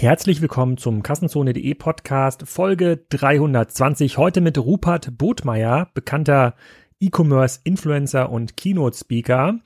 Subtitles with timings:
[0.00, 4.16] Herzlich willkommen zum Kassenzone.de Podcast Folge 320.
[4.16, 6.54] Heute mit Rupert Botmeier, bekannter
[7.00, 9.58] E-Commerce-Influencer und Keynote-Speaker.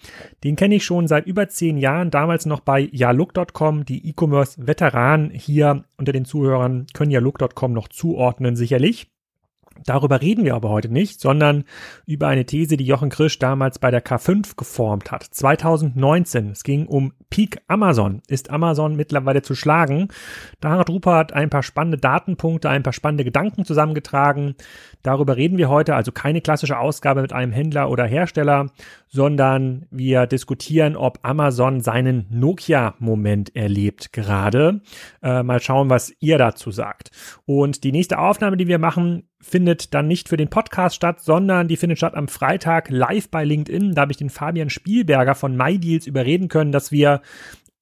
[0.43, 3.85] Den kenne ich schon seit über zehn Jahren, damals noch bei yalook.com.
[3.85, 9.12] Die E-Commerce-Veteranen hier unter den Zuhörern können yalook.com noch zuordnen, sicherlich.
[9.87, 11.65] Darüber reden wir aber heute nicht, sondern
[12.07, 15.25] über eine These, die Jochen Krisch damals bei der K5 geformt hat.
[15.25, 16.51] 2019.
[16.51, 18.23] Es ging um Peak Amazon.
[18.29, 20.09] Ist Amazon mittlerweile zu schlagen?
[20.61, 24.55] Da hat Rupert ein paar spannende Datenpunkte, ein paar spannende Gedanken zusammengetragen.
[25.03, 25.95] Darüber reden wir heute.
[25.95, 28.67] Also keine klassische Ausgabe mit einem Händler oder Hersteller,
[29.13, 34.81] sondern wir diskutieren, ob Amazon seinen Nokia-Moment erlebt gerade.
[35.23, 37.11] Äh, mal schauen, was ihr dazu sagt.
[37.45, 41.69] Und die nächste Aufnahme, die wir machen, findet dann nicht für den Podcast statt, sondern
[41.69, 43.95] die findet statt am Freitag live bei LinkedIn.
[43.95, 47.21] Da habe ich den Fabian Spielberger von MyDeals überreden können, dass wir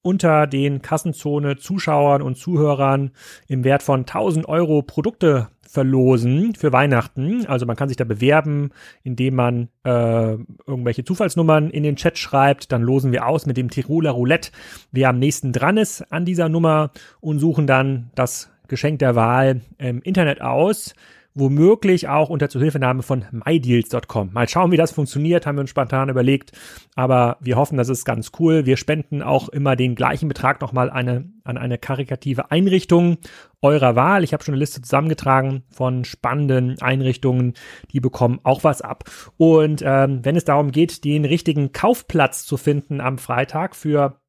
[0.01, 3.11] unter den Kassenzone Zuschauern und Zuhörern
[3.47, 7.45] im Wert von 1000 Euro Produkte verlosen für Weihnachten.
[7.45, 8.71] Also man kann sich da bewerben,
[9.03, 10.35] indem man äh,
[10.67, 12.71] irgendwelche Zufallsnummern in den Chat schreibt.
[12.71, 14.51] Dann losen wir aus mit dem Tiroler Roulette,
[14.91, 19.61] wer am nächsten dran ist an dieser Nummer und suchen dann das Geschenk der Wahl
[19.77, 20.93] im Internet aus
[21.33, 24.31] womöglich auch unter Zuhilfenahme von mydeals.com.
[24.33, 26.51] Mal schauen, wie das funktioniert, haben wir uns spontan überlegt,
[26.95, 28.65] aber wir hoffen, das ist ganz cool.
[28.65, 33.17] Wir spenden auch immer den gleichen Betrag nochmal eine, an eine karikative Einrichtung
[33.61, 34.23] eurer Wahl.
[34.23, 37.53] Ich habe schon eine Liste zusammengetragen von spannenden Einrichtungen,
[37.91, 39.05] die bekommen auch was ab.
[39.37, 44.20] Und ähm, wenn es darum geht, den richtigen Kaufplatz zu finden am Freitag für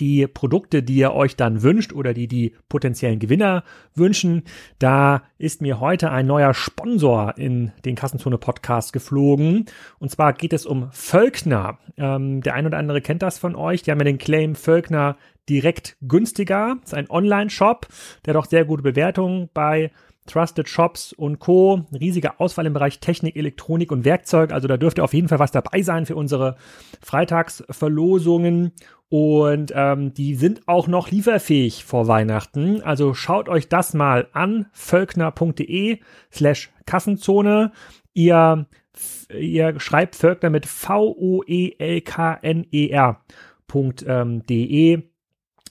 [0.00, 4.44] die Produkte, die ihr euch dann wünscht oder die die potenziellen Gewinner wünschen.
[4.78, 9.66] Da ist mir heute ein neuer Sponsor in den Kassenzone Podcast geflogen.
[9.98, 11.78] Und zwar geht es um Völkner.
[11.96, 13.82] Ähm, der ein oder andere kennt das von euch.
[13.82, 15.16] Die haben ja den Claim Völkner
[15.48, 16.76] direkt günstiger.
[16.80, 17.86] Das ist ein Online-Shop,
[18.24, 19.90] der doch sehr gute Bewertungen bei
[20.26, 21.86] Trusted Shops und Co.
[21.92, 24.52] Riesige Auswahl im Bereich Technik, Elektronik und Werkzeug.
[24.52, 26.56] Also da dürfte auf jeden Fall was dabei sein für unsere
[27.00, 28.72] Freitagsverlosungen.
[29.08, 32.80] Und ähm, die sind auch noch lieferfähig vor Weihnachten.
[32.82, 34.66] Also schaut euch das mal an.
[34.72, 35.98] völkner.de
[36.32, 37.72] slash Kassenzone.
[38.14, 38.66] Ihr,
[39.36, 41.52] ihr schreibt Völkner mit V-O-E-L-K-N-E-R.de.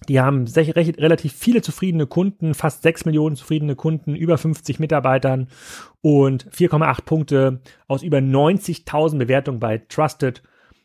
[0.10, 5.48] Die haben recht, relativ viele zufriedene Kunden, fast 6 Millionen zufriedene Kunden, über 50 Mitarbeitern
[6.02, 10.42] und 4,8 Punkte aus über 90.000 Bewertungen bei Trusted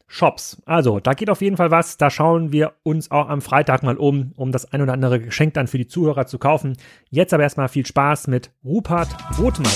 [0.07, 0.63] Shops.
[0.67, 1.97] Also, da geht auf jeden Fall was.
[1.97, 5.55] Da schauen wir uns auch am Freitag mal um, um das ein oder andere Geschenk
[5.55, 6.77] dann für die Zuhörer zu kaufen.
[7.09, 9.73] Jetzt aber erstmal viel Spaß mit Rupert Rothmeier.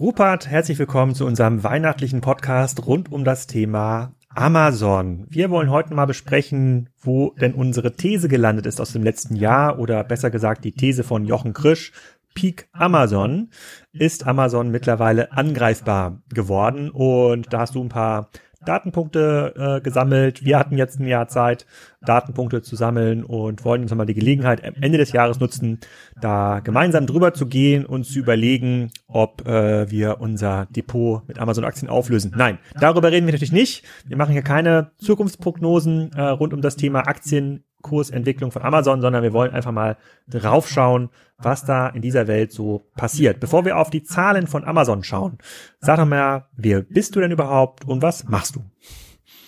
[0.00, 5.26] Rupert, herzlich willkommen zu unserem weihnachtlichen Podcast rund um das Thema Amazon.
[5.28, 9.80] Wir wollen heute mal besprechen, wo denn unsere These gelandet ist aus dem letzten Jahr
[9.80, 11.90] oder besser gesagt die These von Jochen Krisch.
[12.34, 13.50] Peak Amazon
[13.92, 18.30] ist Amazon mittlerweile angreifbar geworden und da hast du ein paar
[18.64, 20.44] Datenpunkte äh, gesammelt.
[20.44, 21.66] Wir hatten jetzt ein Jahr Zeit,
[22.02, 25.78] Datenpunkte zu sammeln und wollen uns nochmal die Gelegenheit am Ende des Jahres nutzen,
[26.20, 31.88] da gemeinsam drüber zu gehen und zu überlegen, ob äh, wir unser Depot mit Amazon-Aktien
[31.88, 32.32] auflösen.
[32.36, 33.84] Nein, darüber reden wir natürlich nicht.
[34.06, 39.22] Wir machen hier keine Zukunftsprognosen äh, rund um das Thema Aktien Kursentwicklung von Amazon, sondern
[39.22, 39.96] wir wollen einfach mal
[40.26, 43.40] draufschauen, was da in dieser Welt so passiert.
[43.40, 45.38] Bevor wir auf die Zahlen von Amazon schauen,
[45.80, 48.64] sag doch mal, wer bist du denn überhaupt und was machst du?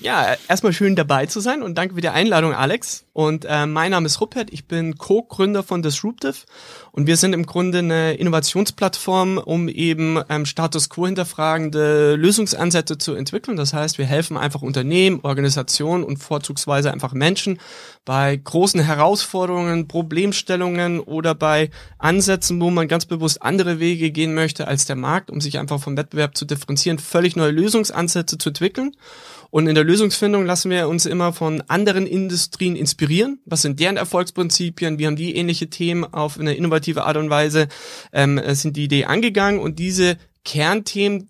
[0.02, 3.04] Ja, erstmal schön dabei zu sein und danke für die Einladung, Alex.
[3.12, 6.46] Und äh, mein Name ist Rupert, ich bin Co-Gründer von Disruptive
[6.90, 13.12] und wir sind im Grunde eine Innovationsplattform, um eben ähm, Status quo hinterfragende Lösungsansätze zu
[13.12, 13.58] entwickeln.
[13.58, 17.60] Das heißt, wir helfen einfach Unternehmen, Organisationen und vorzugsweise einfach Menschen
[18.06, 21.68] bei großen Herausforderungen, Problemstellungen oder bei
[21.98, 25.78] Ansätzen, wo man ganz bewusst andere Wege gehen möchte als der Markt, um sich einfach
[25.78, 28.92] vom Wettbewerb zu differenzieren, völlig neue Lösungsansätze zu entwickeln.
[29.50, 33.40] Und in der Lösungsfindung lassen wir uns immer von anderen Industrien inspirieren.
[33.44, 34.98] Was sind deren Erfolgsprinzipien?
[34.98, 37.68] Wie haben die ähnliche Themen auf eine innovative Art und Weise
[38.12, 39.60] ähm, sind die Idee angegangen?
[39.60, 41.28] Und diese Kernthemen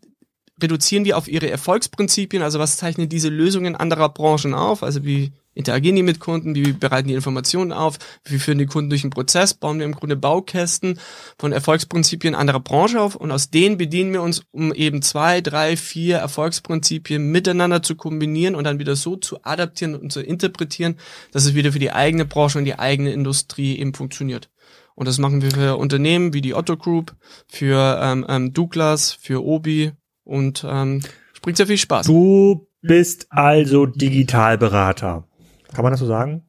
[0.62, 2.42] reduzieren wir auf ihre Erfolgsprinzipien.
[2.42, 4.82] Also was zeichnen diese Lösungen anderer Branchen auf?
[4.82, 8.90] Also wie interagieren die mit Kunden, wie bereiten die Informationen auf, wie führen die Kunden
[8.90, 10.98] durch den Prozess, bauen wir im Grunde Baukästen
[11.38, 15.76] von Erfolgsprinzipien anderer Branche auf und aus denen bedienen wir uns, um eben zwei, drei,
[15.76, 20.96] vier Erfolgsprinzipien miteinander zu kombinieren und dann wieder so zu adaptieren und zu interpretieren,
[21.32, 24.50] dass es wieder für die eigene Branche und die eigene Industrie eben funktioniert.
[24.94, 27.14] Und das machen wir für Unternehmen wie die Otto Group,
[27.46, 29.92] für ähm, ähm, Douglas, für Obi
[30.24, 31.02] und ähm,
[31.42, 32.06] bringt sehr viel Spaß.
[32.06, 35.26] Du bist also Digitalberater.
[35.74, 36.42] Kann man das so sagen?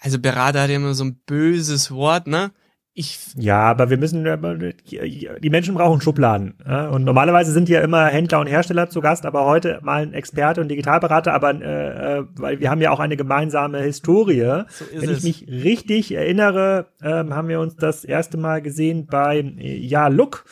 [0.00, 2.52] Also Berater hat ja immer so ein böses Wort, ne?
[2.96, 6.52] Ich ja, aber wir müssen, die Menschen brauchen Schubladen.
[6.92, 10.60] Und normalerweise sind ja immer Händler und Hersteller zu Gast, aber heute mal ein Experte
[10.60, 14.62] und Digitalberater, aber äh, äh weil wir haben ja auch eine gemeinsame Historie.
[14.68, 19.38] So Wenn ich mich richtig erinnere, äh, haben wir uns das erste Mal gesehen bei
[19.40, 20.44] äh, Ja Look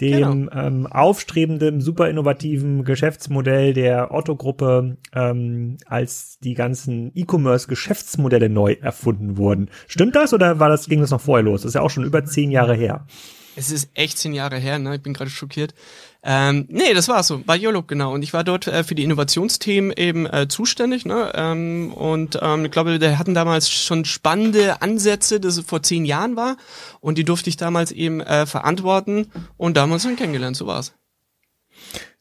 [0.00, 0.52] dem genau.
[0.52, 9.70] ähm, aufstrebenden, super innovativen Geschäftsmodell der Otto-Gruppe, ähm, als die ganzen E-Commerce-Geschäftsmodelle neu erfunden wurden.
[9.86, 11.62] Stimmt das oder war das, ging das noch vorher los?
[11.62, 13.06] Das ist ja auch schon über zehn Jahre her.
[13.56, 14.96] Es ist echt zehn Jahre her, ne?
[14.96, 15.74] Ich bin gerade schockiert.
[16.22, 18.12] Ähm, nee, das war so, bei YOLOG, genau.
[18.12, 21.06] Und ich war dort äh, für die Innovationsthemen eben äh, zuständig.
[21.06, 21.32] Ne?
[21.34, 26.36] Ähm, und ähm, ich glaube, wir hatten damals schon spannende Ansätze, das vor zehn Jahren
[26.36, 26.56] war.
[27.00, 29.30] Und die durfte ich damals eben äh, verantworten.
[29.56, 30.92] Und da haben wir uns dann kennengelernt, so war's.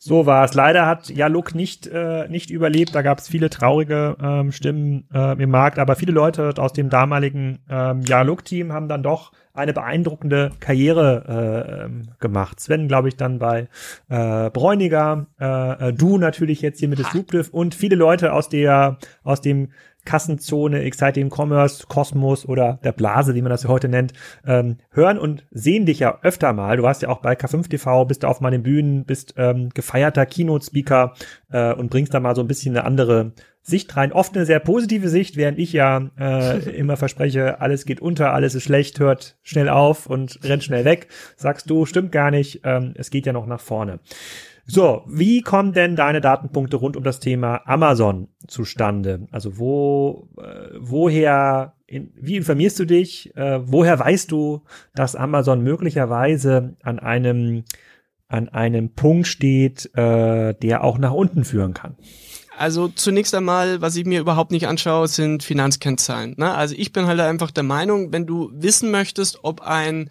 [0.08, 0.54] So war es.
[0.54, 2.94] Leider hat Jaluk nicht, äh, nicht überlebt.
[2.94, 6.92] Da gab es viele traurige ähm, Stimmen äh, im Markt, aber viele Leute aus dem
[6.92, 12.60] damaligen ähm, Jaluk-Team haben dann doch eine beeindruckende Karriere äh, gemacht.
[12.60, 13.68] Sven, glaube ich, dann bei
[14.08, 19.00] äh, Bräuniger, äh, äh, du natürlich jetzt hier mit Disruptive und viele Leute aus der
[19.24, 19.70] aus dem
[20.06, 24.14] Kassenzone, Exciting Commerce, Kosmos oder der Blase, wie man das heute nennt,
[24.46, 26.78] ähm, hören und sehen dich ja öfter mal.
[26.78, 31.14] Du warst ja auch bei K5 TV, bist auf meinen Bühnen, bist ähm, gefeierter Keynote-Speaker
[31.52, 33.34] äh, und bringst da mal so ein bisschen eine andere
[33.66, 34.14] Sicht rein.
[34.14, 38.54] Oft eine sehr positive Sicht, während ich ja äh, immer verspreche, alles geht unter, alles
[38.54, 41.08] ist schlecht, hört schnell auf und rennt schnell weg.
[41.36, 44.00] Sagst du, stimmt gar nicht, ähm, es geht ja noch nach vorne.
[44.68, 49.28] So, wie kommen denn deine Datenpunkte rund um das Thema Amazon zustande?
[49.32, 53.36] Also wo, äh, woher, in, wie informierst du dich?
[53.36, 54.64] Äh, woher weißt du,
[54.96, 57.64] dass Amazon möglicherweise an einem
[58.28, 61.96] an einem Punkt steht, äh, der auch nach unten führen kann?
[62.58, 66.36] Also zunächst einmal, was ich mir überhaupt nicht anschaue, sind Finanzkennzahlen.
[66.38, 66.54] Ne?
[66.54, 70.10] Also ich bin halt einfach der Meinung, wenn du wissen möchtest, ob ein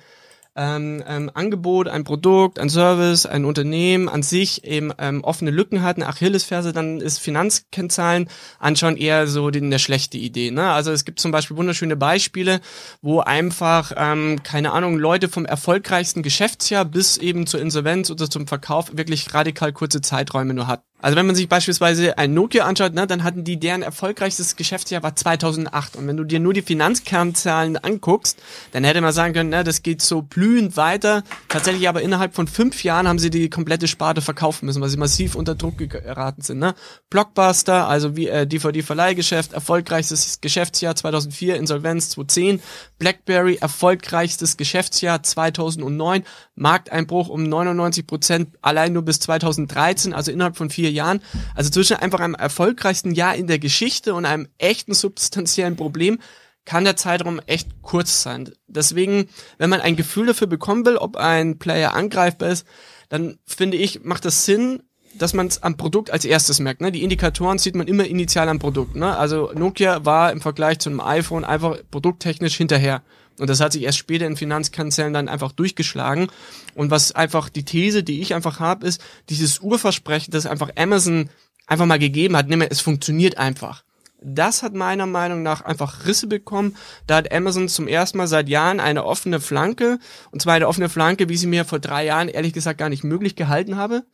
[0.57, 5.83] ähm, ähm, Angebot, ein Produkt, ein Service, ein Unternehmen an sich eben ähm, offene Lücken
[5.83, 8.29] hat, eine Achillesferse, dann ist Finanzkennzahlen
[8.59, 10.51] anschauen eher so die, eine schlechte Idee.
[10.51, 10.71] Ne?
[10.71, 12.61] Also es gibt zum Beispiel wunderschöne Beispiele,
[13.03, 18.47] wo einfach, ähm, keine Ahnung, Leute vom erfolgreichsten Geschäftsjahr bis eben zur Insolvenz oder zum
[18.47, 20.85] Verkauf wirklich radikal kurze Zeiträume nur hat.
[21.05, 25.03] Also wenn man sich beispielsweise ein Nokia anschaut, ne, dann hatten die deren erfolgreichstes Geschäftsjahr
[25.03, 25.97] war 2008.
[25.97, 28.39] Und wenn du dir nur die Finanzkernzahlen anguckst,
[28.73, 31.23] dann hätte man sagen können, ne, das geht so blühend weiter.
[31.51, 34.97] Tatsächlich aber innerhalb von fünf Jahren haben sie die komplette Sparte verkaufen müssen, weil sie
[34.97, 36.59] massiv unter Druck geraten sind.
[36.59, 36.75] Ne?
[37.11, 42.63] Blockbuster, also wie äh, DVD-Verleihgeschäft, erfolgreichstes Geschäftsjahr 2004, Insolvenz 2010.
[42.99, 46.25] BlackBerry, erfolgreichstes Geschäftsjahr 2009,
[46.55, 51.21] Markteinbruch um 99 Prozent allein nur bis 2013, also innerhalb von vier Jahren.
[51.55, 56.19] Also zwischen einfach einem erfolgreichsten Jahr in der Geschichte und einem echten substanziellen Problem
[56.65, 58.51] kann der Zeitraum echt kurz sein.
[58.67, 62.67] Deswegen, wenn man ein Gefühl dafür bekommen will, ob ein Player angreifbar ist,
[63.09, 64.83] dann finde ich, macht das Sinn,
[65.17, 66.81] dass man es am Produkt als erstes merkt.
[66.81, 66.91] Ne?
[66.91, 68.97] Die Indikatoren sieht man immer initial am Produkt.
[68.97, 69.17] Ne?
[69.17, 73.03] Also Nokia war im Vergleich zu einem iPhone einfach produkttechnisch hinterher.
[73.39, 76.29] Und das hat sich erst später in Finanzkanzellen dann einfach durchgeschlagen.
[76.75, 81.31] Und was einfach die These, die ich einfach habe, ist, dieses Urversprechen, das einfach Amazon
[81.67, 83.83] einfach mal gegeben hat, nämlich es funktioniert einfach.
[84.27, 86.77] Das hat meiner Meinung nach einfach Risse bekommen.
[87.07, 89.99] Da hat Amazon zum ersten Mal seit Jahren eine offene Flanke.
[90.31, 93.05] Und zwar eine offene Flanke, wie sie mir vor drei Jahren ehrlich gesagt gar nicht
[93.05, 94.05] möglich gehalten habe.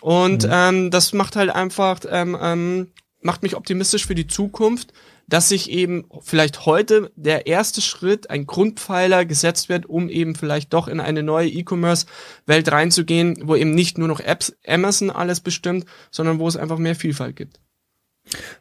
[0.00, 0.50] Und mhm.
[0.52, 4.92] ähm, das macht halt einfach, ähm, ähm, macht mich optimistisch für die Zukunft,
[5.28, 10.72] dass sich eben vielleicht heute der erste Schritt, ein Grundpfeiler gesetzt wird, um eben vielleicht
[10.72, 15.86] doch in eine neue E-Commerce-Welt reinzugehen, wo eben nicht nur noch Apps, Amazon alles bestimmt,
[16.10, 17.60] sondern wo es einfach mehr Vielfalt gibt.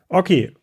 [0.07, 0.53] Okay.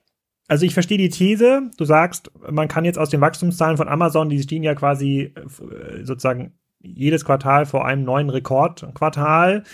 [0.46, 1.70] Also ich verstehe die These.
[1.76, 6.04] Du sagst, man kann jetzt aus den Wachstumszahlen von Amazon, die stehen ja quasi äh,
[6.04, 9.64] sozusagen jedes Quartal vor einem neuen Rekordquartal.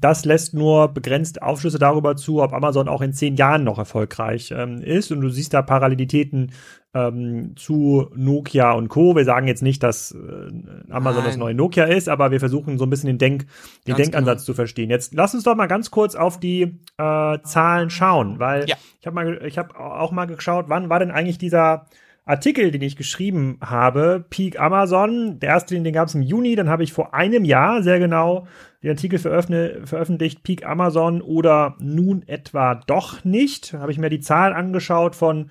[0.00, 4.52] Das lässt nur begrenzt Aufschlüsse darüber zu, ob Amazon auch in zehn Jahren noch erfolgreich
[4.56, 5.12] ähm, ist.
[5.12, 6.52] Und du siehst da Parallelitäten
[6.94, 9.16] ähm, zu Nokia und Co.
[9.16, 11.30] Wir sagen jetzt nicht, dass äh, Amazon Nein.
[11.30, 13.46] das neue Nokia ist, aber wir versuchen so ein bisschen den, Denk,
[13.86, 14.46] den Denkansatz genau.
[14.46, 14.90] zu verstehen.
[14.90, 18.76] Jetzt lass uns doch mal ganz kurz auf die äh, Zahlen schauen, weil ja.
[19.00, 21.86] ich habe habe auch mal geschaut, wann war denn eigentlich dieser
[22.26, 26.56] Artikel, den ich geschrieben habe, Peak Amazon, der erste, den, den gab es im Juni,
[26.56, 28.46] dann habe ich vor einem Jahr sehr genau
[28.82, 33.74] den Artikel veröffentlicht, Peak Amazon oder nun etwa doch nicht.
[33.74, 35.50] Habe ich mir die Zahlen angeschaut von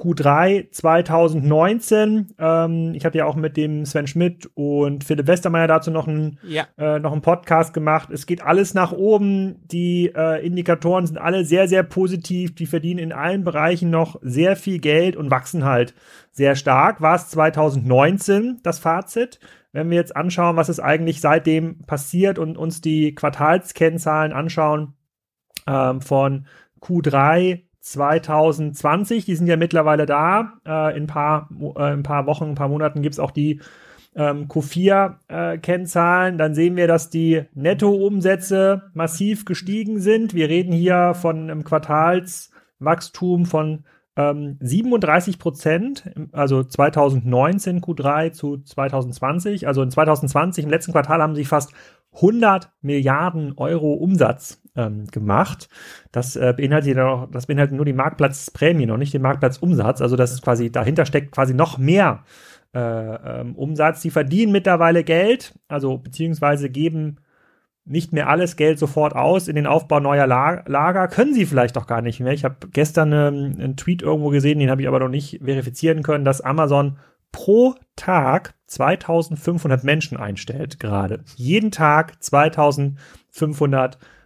[0.00, 2.34] Q3 2019.
[2.38, 6.38] Ähm, ich hatte ja auch mit dem Sven Schmidt und Philipp Westermeier dazu noch einen,
[6.42, 6.66] ja.
[6.78, 8.08] äh, noch einen Podcast gemacht.
[8.10, 9.60] Es geht alles nach oben.
[9.66, 12.54] Die äh, Indikatoren sind alle sehr, sehr positiv.
[12.54, 15.94] Die verdienen in allen Bereichen noch sehr viel Geld und wachsen halt
[16.32, 17.02] sehr stark.
[17.02, 19.38] War es 2019 das Fazit?
[19.72, 24.94] Wenn wir jetzt anschauen, was ist eigentlich seitdem passiert und uns die Quartalskennzahlen anschauen
[25.66, 26.46] ähm, von
[26.80, 30.54] Q3 2020, die sind ja mittlerweile da.
[30.66, 33.30] Äh, in, ein paar, äh, in ein paar Wochen, ein paar Monaten gibt es auch
[33.30, 33.60] die
[34.14, 36.34] ähm, Q4-Kennzahlen.
[36.34, 40.34] Äh, Dann sehen wir, dass die Nettoumsätze massiv gestiegen sind.
[40.34, 43.84] Wir reden hier von einem Quartalswachstum von
[44.16, 49.66] ähm, 37 Prozent, also 2019 Q3 zu 2020.
[49.66, 51.72] Also in 2020, im letzten Quartal, haben sie fast
[52.14, 55.68] 100 Milliarden Euro Umsatz ähm, gemacht.
[56.12, 60.00] Das äh, beinhaltet noch, das beinhaltet nur die Marktplatzprämie, noch nicht den Marktplatzumsatz.
[60.00, 62.24] Also das ist quasi dahinter steckt quasi noch mehr
[62.74, 64.00] äh, ähm, Umsatz.
[64.02, 67.18] Die verdienen mittlerweile Geld, also beziehungsweise geben
[67.84, 71.86] nicht mehr alles Geld sofort aus in den Aufbau neuer Lager, können sie vielleicht auch
[71.86, 72.32] gar nicht mehr.
[72.32, 76.02] Ich habe gestern ähm, einen Tweet irgendwo gesehen, den habe ich aber noch nicht verifizieren
[76.02, 76.98] können, dass Amazon
[77.32, 81.24] pro Tag 2500 Menschen einstellt gerade.
[81.36, 84.19] Jeden Tag 2500 Menschen.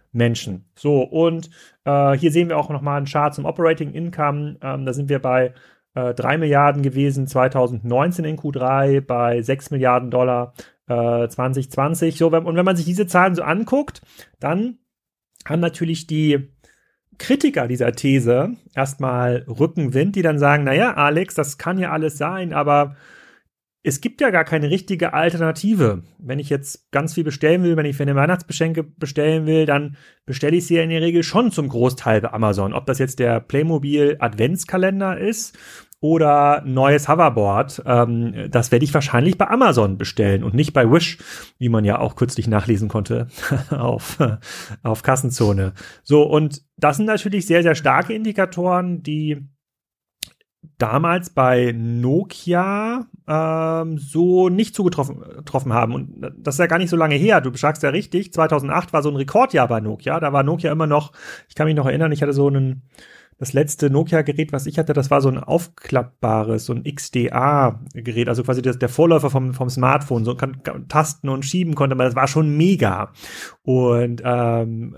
[0.75, 1.49] So, und
[1.83, 4.57] äh, hier sehen wir auch nochmal einen Chart zum Operating Income.
[4.61, 5.53] Ähm, da sind wir bei
[5.93, 10.53] äh, 3 Milliarden gewesen 2019 in Q3, bei 6 Milliarden Dollar
[10.87, 12.17] äh, 2020.
[12.17, 14.01] So, und wenn man sich diese Zahlen so anguckt,
[14.39, 14.79] dann
[15.47, 16.49] haben natürlich die
[17.17, 22.53] Kritiker dieser These erstmal Rückenwind, die dann sagen, naja, Alex, das kann ja alles sein,
[22.53, 22.95] aber
[23.85, 26.01] es gibt ja gar keine richtige Alternative.
[26.17, 29.95] Wenn ich jetzt ganz viel bestellen will, wenn ich für eine Weihnachtsgeschenke bestellen will, dann
[30.25, 32.73] bestelle ich sie ja in der Regel schon zum Großteil bei Amazon.
[32.73, 35.55] Ob das jetzt der Playmobil Adventskalender ist
[35.99, 41.19] oder neues Hoverboard, ähm, das werde ich wahrscheinlich bei Amazon bestellen und nicht bei Wish,
[41.59, 43.27] wie man ja auch kürzlich nachlesen konnte
[43.69, 44.17] auf,
[44.81, 45.73] auf Kassenzone.
[46.01, 49.47] So, und das sind natürlich sehr, sehr starke Indikatoren, die
[50.77, 55.93] damals bei Nokia ähm, so nicht zugetroffen getroffen haben.
[55.93, 57.41] Und das ist ja gar nicht so lange her.
[57.41, 60.19] Du sagst ja richtig, 2008 war so ein Rekordjahr bei Nokia.
[60.19, 61.11] Da war Nokia immer noch,
[61.47, 62.83] ich kann mich noch erinnern, ich hatte so einen
[63.37, 68.43] das letzte Nokia-Gerät, was ich hatte, das war so ein aufklappbares, so ein XDA-Gerät, also
[68.43, 72.05] quasi das, der Vorläufer vom, vom Smartphone, so kann, kann, tasten und schieben konnte man,
[72.05, 73.11] das war schon mega.
[73.61, 74.95] Und ähm,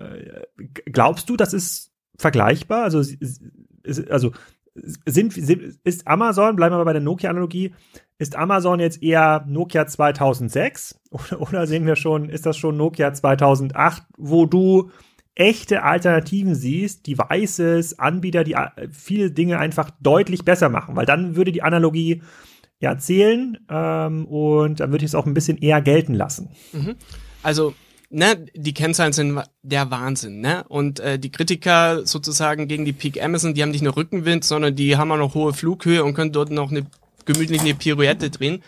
[0.86, 2.84] glaubst du, das ist vergleichbar?
[2.84, 3.02] Also,
[4.10, 4.34] also
[5.06, 7.74] sind, sind ist Amazon, bleiben wir bei der Nokia-Analogie,
[8.20, 13.14] ist Amazon jetzt eher Nokia 2006 oder, oder sehen wir schon, ist das schon Nokia
[13.14, 14.92] 2008, wo du
[15.36, 21.36] echte Alternativen siehst, Devices, Anbieter, die äh, viele Dinge einfach deutlich besser machen, weil dann
[21.36, 22.24] würde die Analogie
[22.80, 26.50] ja zählen ähm, und dann würde ich es auch ein bisschen eher gelten lassen.
[26.74, 26.96] Mhm.
[27.44, 27.76] Also
[28.10, 30.64] ne, die Kennzahlen sind der Wahnsinn, ne?
[30.68, 34.76] Und äh, die Kritiker sozusagen gegen die Peak Amazon, die haben nicht nur Rückenwind, sondern
[34.76, 36.86] die haben auch noch hohe Flughöhe und können dort noch eine
[37.26, 38.64] gemütlich eine Pirouette drehen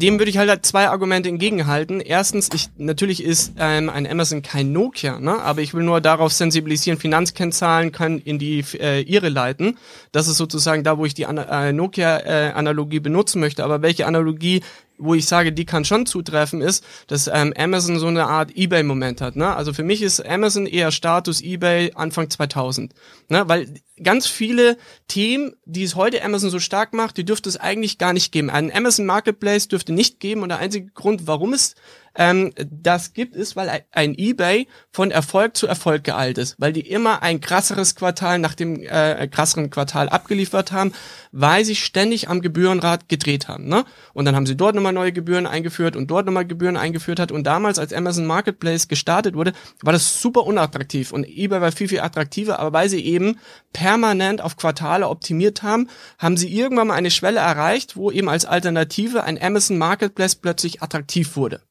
[0.00, 2.00] dem würde ich halt, halt zwei Argumente entgegenhalten.
[2.00, 5.40] Erstens, ich, natürlich ist ähm, ein Amazon kein Nokia, ne?
[5.40, 9.78] aber ich will nur darauf sensibilisieren, Finanzkennzahlen kann in die äh, Irre leiten.
[10.12, 13.64] Das ist sozusagen da, wo ich die äh, Nokia-Analogie benutzen möchte.
[13.64, 14.62] Aber welche Analogie
[15.00, 19.20] wo ich sage, die kann schon zutreffen, ist, dass ähm, Amazon so eine Art eBay-Moment
[19.20, 19.36] hat.
[19.36, 19.54] Ne?
[19.54, 22.94] Also für mich ist Amazon eher Status eBay Anfang 2000.
[23.28, 23.48] Ne?
[23.48, 24.76] Weil ganz viele
[25.08, 28.50] Themen, die es heute Amazon so stark macht, die dürfte es eigentlich gar nicht geben.
[28.50, 31.74] Ein Amazon Marketplace dürfte nicht geben und der einzige Grund, warum es
[32.14, 36.88] ähm, das gibt, ist, weil ein eBay von Erfolg zu Erfolg geeilt ist, weil die
[36.88, 40.92] immer ein krasseres Quartal nach dem äh, krasseren Quartal abgeliefert haben,
[41.32, 43.68] weil sie ständig am Gebührenrad gedreht haben.
[43.68, 43.84] Ne?
[44.12, 47.32] Und dann haben sie dort nochmal neue Gebühren eingeführt und dort nochmal Gebühren eingeführt hat.
[47.32, 49.52] Und damals, als Amazon Marketplace gestartet wurde,
[49.82, 53.38] war das super unattraktiv und eBay war viel, viel attraktiver, aber weil sie eben
[53.72, 55.88] permanent auf Quartale optimiert haben,
[56.18, 60.82] haben sie irgendwann mal eine Schwelle erreicht, wo eben als Alternative ein Amazon Marketplace plötzlich
[60.82, 61.62] attraktiv wurde.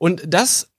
[0.00, 0.70] Und das,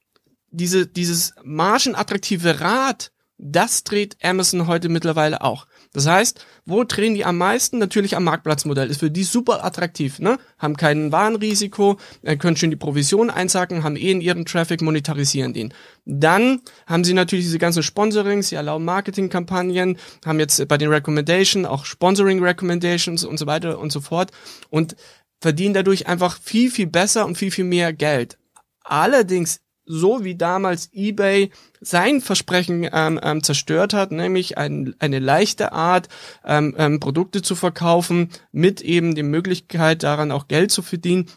[0.49, 5.67] diese, dieses margenattraktive Rad, das dreht Amazon heute mittlerweile auch.
[5.93, 7.77] Das heißt, wo drehen die am meisten?
[7.77, 8.89] Natürlich am Marktplatzmodell.
[8.89, 10.39] Ist für die super attraktiv, ne?
[10.57, 15.53] Haben kein Warenrisiko, äh, können schön die Provision einsacken, haben eh in ihren Traffic, monetarisieren
[15.53, 15.71] den.
[16.05, 21.67] Dann haben sie natürlich diese ganzen Sponsorings, sie erlauben Marketingkampagnen, haben jetzt bei den Recommendation
[21.67, 24.31] auch Sponsoring Recommendations und so weiter und so fort
[24.71, 24.95] und
[25.39, 28.39] verdienen dadurch einfach viel, viel besser und viel, viel mehr Geld.
[28.83, 35.71] Allerdings so wie damals eBay sein Versprechen ähm, ähm, zerstört hat, nämlich ein, eine leichte
[35.71, 36.07] Art,
[36.45, 41.29] ähm, ähm, Produkte zu verkaufen, mit eben die Möglichkeit daran auch Geld zu verdienen,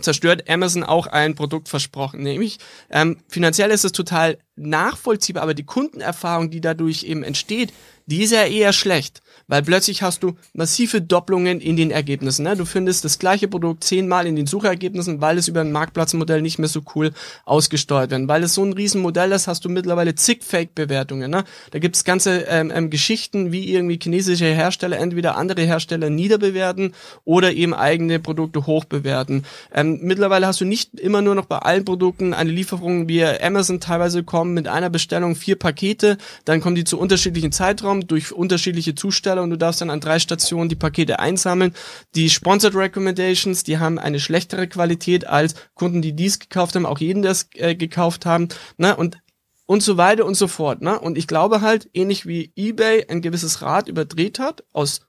[0.00, 2.22] zerstört Amazon auch ein Produkt versprochen.
[2.22, 2.58] Nämlich
[2.90, 7.72] ähm, finanziell ist es total nachvollziehbar, aber die Kundenerfahrung, die dadurch eben entsteht,
[8.06, 12.44] die ist ja eher schlecht weil plötzlich hast du massive Doppelungen in den Ergebnissen.
[12.44, 12.56] Ne?
[12.56, 16.58] Du findest das gleiche Produkt zehnmal in den Suchergebnissen, weil es über ein Marktplatzmodell nicht
[16.58, 17.12] mehr so cool
[17.44, 18.28] ausgesteuert wird.
[18.28, 21.30] Weil es so ein Riesenmodell ist, hast du mittlerweile zig Fake-Bewertungen.
[21.30, 21.44] Ne?
[21.70, 27.52] Da gibt's ganze ähm, ähm, Geschichten, wie irgendwie chinesische Hersteller entweder andere Hersteller niederbewerten oder
[27.52, 29.44] eben eigene Produkte hochbewerten.
[29.74, 33.80] Ähm, mittlerweile hast du nicht immer nur noch bei allen Produkten eine Lieferung wie Amazon
[33.80, 38.94] teilweise kommen mit einer Bestellung vier Pakete, dann kommen die zu unterschiedlichen Zeitraum durch unterschiedliche
[38.94, 41.74] Zustände Hersteller und du darfst dann an drei Stationen die Pakete einsammeln.
[42.14, 46.98] Die Sponsored Recommendations, die haben eine schlechtere Qualität als Kunden, die dies gekauft haben, auch
[46.98, 48.48] jeden das äh, gekauft haben.
[48.76, 48.96] Ne?
[48.96, 49.18] Und
[49.66, 50.82] und so weiter und so fort.
[50.82, 51.00] Ne?
[51.00, 55.06] Und ich glaube halt, ähnlich wie eBay ein gewisses Rad überdreht hat, aus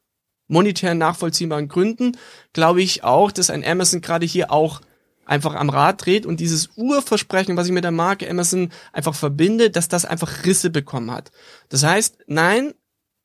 [0.47, 2.15] monetären nachvollziehbaren Gründen,
[2.53, 4.79] glaube ich auch, dass ein Amazon gerade hier auch
[5.25, 9.71] einfach am Rad dreht und dieses Urversprechen, was ich mit der Marke Amazon einfach verbinde,
[9.71, 11.31] dass das einfach Risse bekommen hat.
[11.67, 12.73] Das heißt, nein,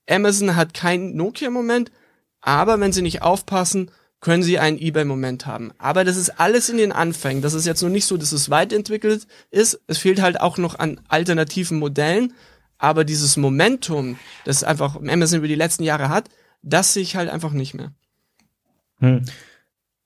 [0.09, 1.91] Amazon hat keinen Nokia-Moment,
[2.41, 3.91] aber wenn sie nicht aufpassen,
[4.21, 5.73] können sie einen eBay-Moment haben.
[5.79, 7.43] Aber das ist alles in den Anfängen.
[7.43, 9.81] Das ist jetzt noch nicht so, dass es weiterentwickelt ist.
[9.87, 12.35] Es fehlt halt auch noch an alternativen Modellen.
[12.77, 16.29] Aber dieses Momentum, das einfach Amazon über die letzten Jahre hat,
[16.63, 17.93] das sehe ich halt einfach nicht mehr.
[18.99, 19.25] Hm.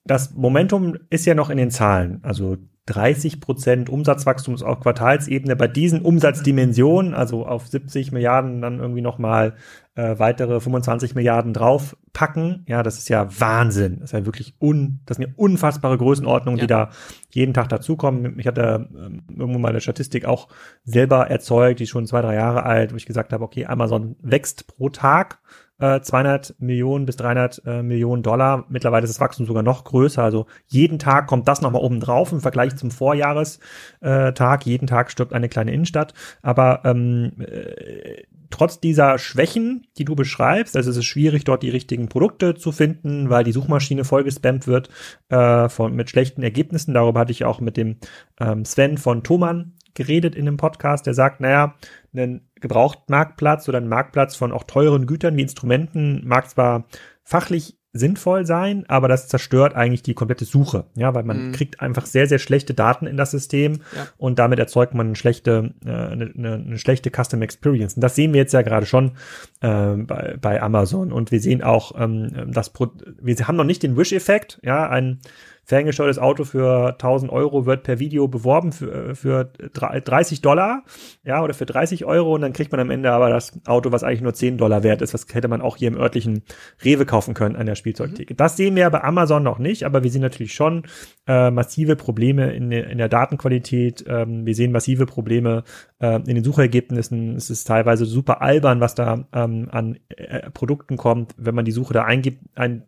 [0.05, 2.21] Das Momentum ist ja noch in den Zahlen.
[2.23, 9.01] Also 30 Prozent Umsatzwachstum auf Quartalsebene bei diesen Umsatzdimensionen, also auf 70 Milliarden dann irgendwie
[9.01, 9.57] nochmal
[9.95, 12.65] äh, weitere 25 Milliarden draufpacken.
[12.67, 14.01] Ja, das ist ja Wahnsinn.
[14.01, 16.65] Das ist ja wirklich un, das sind ja unfassbare Größenordnungen, ja.
[16.65, 16.91] die da
[17.31, 18.39] jeden Tag dazukommen.
[18.39, 20.49] Ich hatte ähm, irgendwo mal eine Statistik auch
[20.85, 24.17] selber erzeugt, die ist schon zwei, drei Jahre alt, wo ich gesagt habe, okay, Amazon
[24.21, 25.39] wächst pro Tag
[25.79, 28.65] 200 äh, Millionen bis 300 äh, Millionen Dollar.
[28.69, 30.23] Mittlerweile ist das Wachstum sogar noch größer.
[30.23, 34.67] Also jeden Tag kommt das nochmal oben drauf im Vergleich zum Vorjahrestag.
[34.67, 36.15] jeden Tag stirbt eine kleine Innenstadt.
[36.43, 41.71] Aber ähm, äh, trotz dieser Schwächen, die du beschreibst, also es ist schwierig, dort die
[41.71, 44.89] richtigen Produkte zu finden, weil die Suchmaschine vollgespammt wird
[45.29, 46.95] äh, von, mit schlechten Ergebnissen.
[46.95, 47.97] Darüber hatte ich auch mit dem
[48.41, 51.07] ähm, Sven von Thomann geredet in dem Podcast.
[51.07, 51.75] Der sagt, naja,
[52.15, 56.85] ein Gebrauchtmarktplatz oder ein Marktplatz von auch teuren Gütern wie Instrumenten mag zwar
[57.25, 61.53] fachlich sinnvoll sein, aber das zerstört eigentlich die komplette Suche, ja, weil man mhm.
[61.53, 64.09] kriegt einfach sehr, sehr schlechte Daten in das System ja.
[64.19, 67.95] und damit erzeugt man eine schlechte, äh, eine, eine, schlechte Custom Experience.
[67.95, 69.13] Und das sehen wir jetzt ja gerade schon
[69.61, 73.85] äh, bei, bei Amazon und wir sehen auch, ähm, das Pro wir haben noch nicht
[73.85, 75.21] den Wish-Effekt, ja, ein
[75.65, 80.85] ferngesteuertes Auto für 1000 Euro wird per Video beworben für, für 30 Dollar,
[81.25, 84.05] ja, oder für 30 Euro und dann kriegt man am Ende aber das Auto, was
[84.05, 85.15] eigentlich nur 10 Dollar wert ist.
[85.15, 86.43] Das hätte man auch hier im örtlichen
[86.85, 88.35] Rewe kaufen können an der Spielzeugtheke.
[88.35, 88.37] Mhm.
[88.37, 90.85] Das sehen wir bei Amazon noch nicht, aber wir sehen natürlich schon
[91.27, 94.05] äh, massive Probleme in, in der Datenqualität.
[94.07, 95.65] Ähm, wir sehen massive Probleme
[96.01, 97.37] äh, in den Suchergebnissen.
[97.37, 101.73] Es ist teilweise super albern, was da ähm, an äh, Produkten kommt, wenn man die
[101.73, 102.85] Suche da eingibt, ein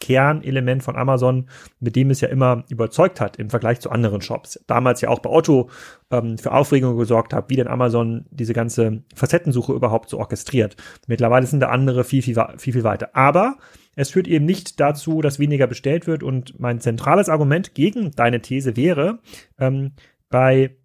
[0.00, 4.58] Kernelement von Amazon, mit dem es ja immer überzeugt hat im Vergleich zu anderen Shops.
[4.66, 5.70] Damals ja auch bei Otto
[6.10, 10.76] ähm, für Aufregung gesorgt hat, wie denn Amazon diese ganze Facettensuche überhaupt so orchestriert.
[11.06, 13.10] Mittlerweile sind da andere viel, viel, viel, viel weiter.
[13.14, 13.58] Aber
[13.94, 16.22] es führt eben nicht dazu, dass weniger bestellt wird.
[16.22, 19.20] Und mein zentrales Argument gegen deine These wäre,
[19.58, 19.92] ähm,
[20.30, 20.76] bei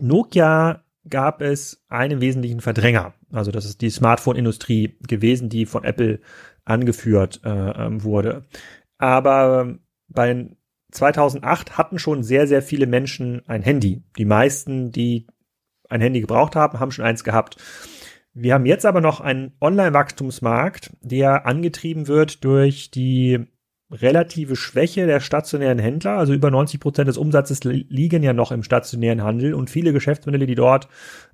[0.00, 3.14] Nokia gab es einen wesentlichen Verdränger.
[3.32, 6.20] Also das ist die Smartphone-Industrie gewesen, die von Apple
[6.68, 8.44] angeführt äh, ähm, wurde.
[8.98, 9.78] Aber
[10.08, 10.48] bei
[10.92, 14.02] 2008 hatten schon sehr, sehr viele Menschen ein Handy.
[14.16, 15.26] Die meisten, die
[15.88, 17.56] ein Handy gebraucht haben, haben schon eins gehabt.
[18.32, 23.46] Wir haben jetzt aber noch einen Online-Wachstumsmarkt, der angetrieben wird durch die
[23.90, 26.18] relative Schwäche der stationären Händler.
[26.18, 30.46] Also über 90 Prozent des Umsatzes liegen ja noch im stationären Handel und viele Geschäftsmodelle,
[30.46, 30.88] die dort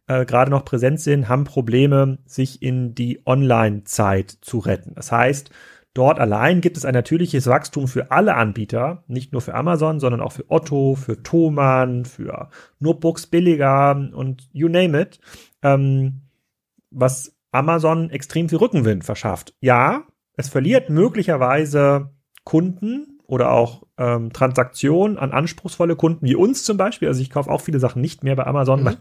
[0.07, 4.93] äh, gerade noch präsent sind, haben Probleme, sich in die Online-Zeit zu retten.
[4.95, 5.51] Das heißt,
[5.95, 10.21] dort allein gibt es ein natürliches Wachstum für alle Anbieter, nicht nur für Amazon, sondern
[10.21, 15.19] auch für Otto, für Thomann, für Notebooks billiger und you name it,
[15.63, 16.23] ähm,
[16.91, 19.55] was Amazon extrem viel Rückenwind verschafft.
[19.61, 20.05] Ja,
[20.37, 22.14] es verliert möglicherweise
[22.45, 27.09] Kunden, oder auch ähm, Transaktionen an anspruchsvolle Kunden wie uns zum Beispiel.
[27.09, 28.85] Also ich kaufe auch viele Sachen nicht mehr bei Amazon, mhm.
[28.85, 28.97] weil,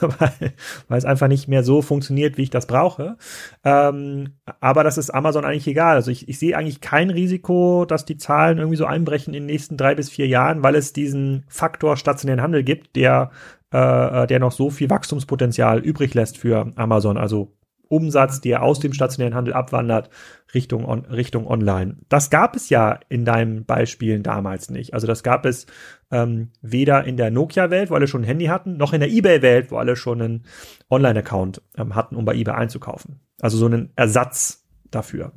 [0.18, 0.52] weil,
[0.88, 3.16] weil es einfach nicht mehr so funktioniert, wie ich das brauche.
[3.64, 5.96] Ähm, aber das ist Amazon eigentlich egal.
[5.96, 9.46] Also ich, ich sehe eigentlich kein Risiko, dass die Zahlen irgendwie so einbrechen in den
[9.46, 13.30] nächsten drei bis vier Jahren, weil es diesen Faktor stationären Handel gibt, der
[13.72, 17.16] äh, der noch so viel Wachstumspotenzial übrig lässt für Amazon.
[17.16, 17.56] Also
[17.94, 20.10] Umsatz, der aus dem stationären Handel abwandert,
[20.52, 21.96] Richtung, on, Richtung Online.
[22.08, 24.94] Das gab es ja in deinen Beispielen damals nicht.
[24.94, 25.66] Also das gab es
[26.10, 29.70] ähm, weder in der Nokia-Welt, wo alle schon ein Handy hatten, noch in der eBay-Welt,
[29.70, 30.44] wo alle schon einen
[30.90, 33.20] Online-Account ähm, hatten, um bei eBay einzukaufen.
[33.40, 35.32] Also so einen Ersatz dafür.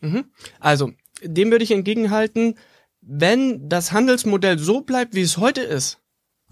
[0.00, 0.24] Mhm.
[0.60, 2.56] Also, dem würde ich entgegenhalten,
[3.00, 6.01] wenn das Handelsmodell so bleibt, wie es heute ist,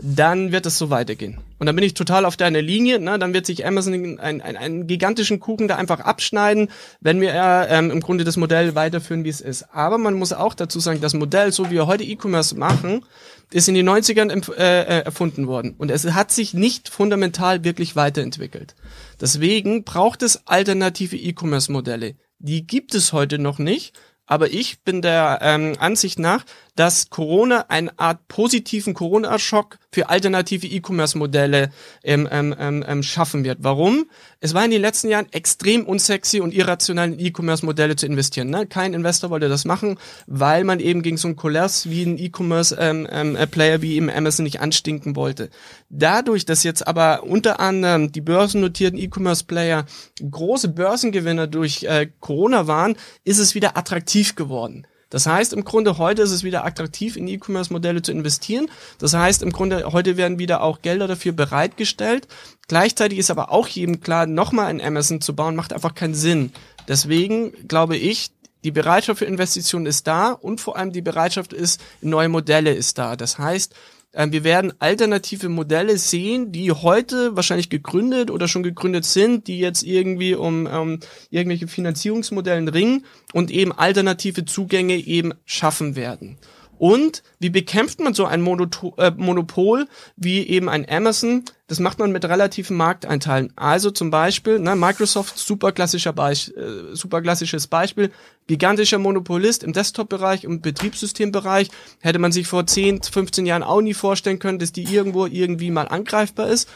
[0.03, 1.39] dann wird es so weitergehen.
[1.59, 3.01] Und dann bin ich total auf deiner Linie.
[3.01, 3.19] Ne?
[3.19, 6.69] Dann wird sich Amazon einen, einen, einen gigantischen Kuchen da einfach abschneiden,
[7.01, 9.75] wenn wir äh, ähm, im Grunde das Modell weiterführen, wie es ist.
[9.75, 13.05] Aber man muss auch dazu sagen, das Modell, so wie wir heute E-Commerce machen,
[13.53, 15.75] ist in den 90ern äh, äh, erfunden worden.
[15.77, 18.75] Und es hat sich nicht fundamental wirklich weiterentwickelt.
[19.21, 22.15] Deswegen braucht es alternative E-Commerce-Modelle.
[22.39, 23.95] Die gibt es heute noch nicht.
[24.31, 26.45] Aber ich bin der ähm, Ansicht nach,
[26.77, 31.71] dass Corona eine Art positiven Corona-Schock für alternative E-Commerce-Modelle
[32.05, 33.59] ähm, ähm, ähm, ähm, schaffen wird.
[33.63, 34.07] Warum?
[34.41, 38.51] Es war in den letzten Jahren extrem unsexy und irrational in E-Commerce-Modelle zu investieren.
[38.51, 38.67] Ne?
[38.67, 42.81] Kein Investor wollte das machen, weil man eben gegen so einen Koloss wie ein E-Commerce-Player
[42.81, 45.51] ähm, ähm, wie im Amazon nicht anstinken wollte.
[45.89, 49.87] Dadurch, dass jetzt aber unter anderem die börsennotierten E-Commerce-Player
[50.31, 54.87] große Börsengewinner durch äh, Corona waren, ist es wieder attraktiv geworden.
[55.11, 58.71] Das heißt, im Grunde heute ist es wieder attraktiv, in E-Commerce-Modelle zu investieren.
[58.99, 62.29] Das heißt, im Grunde heute werden wieder auch Gelder dafür bereitgestellt.
[62.69, 66.53] Gleichzeitig ist aber auch jedem klar, nochmal ein Amazon zu bauen, macht einfach keinen Sinn.
[66.89, 68.31] Deswegen glaube ich,
[68.63, 72.99] die Bereitschaft für Investitionen ist da und vor allem die Bereitschaft ist, neue Modelle ist
[72.99, 73.17] da.
[73.17, 73.75] Das heißt,
[74.13, 79.85] wir werden alternative Modelle sehen, die heute wahrscheinlich gegründet oder schon gegründet sind, die jetzt
[79.85, 86.39] irgendwie um ähm, irgendwelche Finanzierungsmodellen ringen und eben alternative Zugänge eben schaffen werden.
[86.81, 91.45] Und wie bekämpft man so ein Monoto äh, Monopol wie eben ein Amazon?
[91.67, 93.53] Das macht man mit relativen Markteinteilen.
[93.55, 98.11] Also zum Beispiel, ne, Microsoft, super, klassischer Beich, äh, super klassisches Beispiel,
[98.47, 101.69] gigantischer Monopolist im Desktop-Bereich und Betriebssystembereich.
[102.01, 105.71] Hätte man sich vor 10, 15 Jahren auch nie vorstellen können, dass die irgendwo irgendwie
[105.71, 106.67] mal angreifbar ist.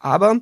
[0.00, 0.40] Aber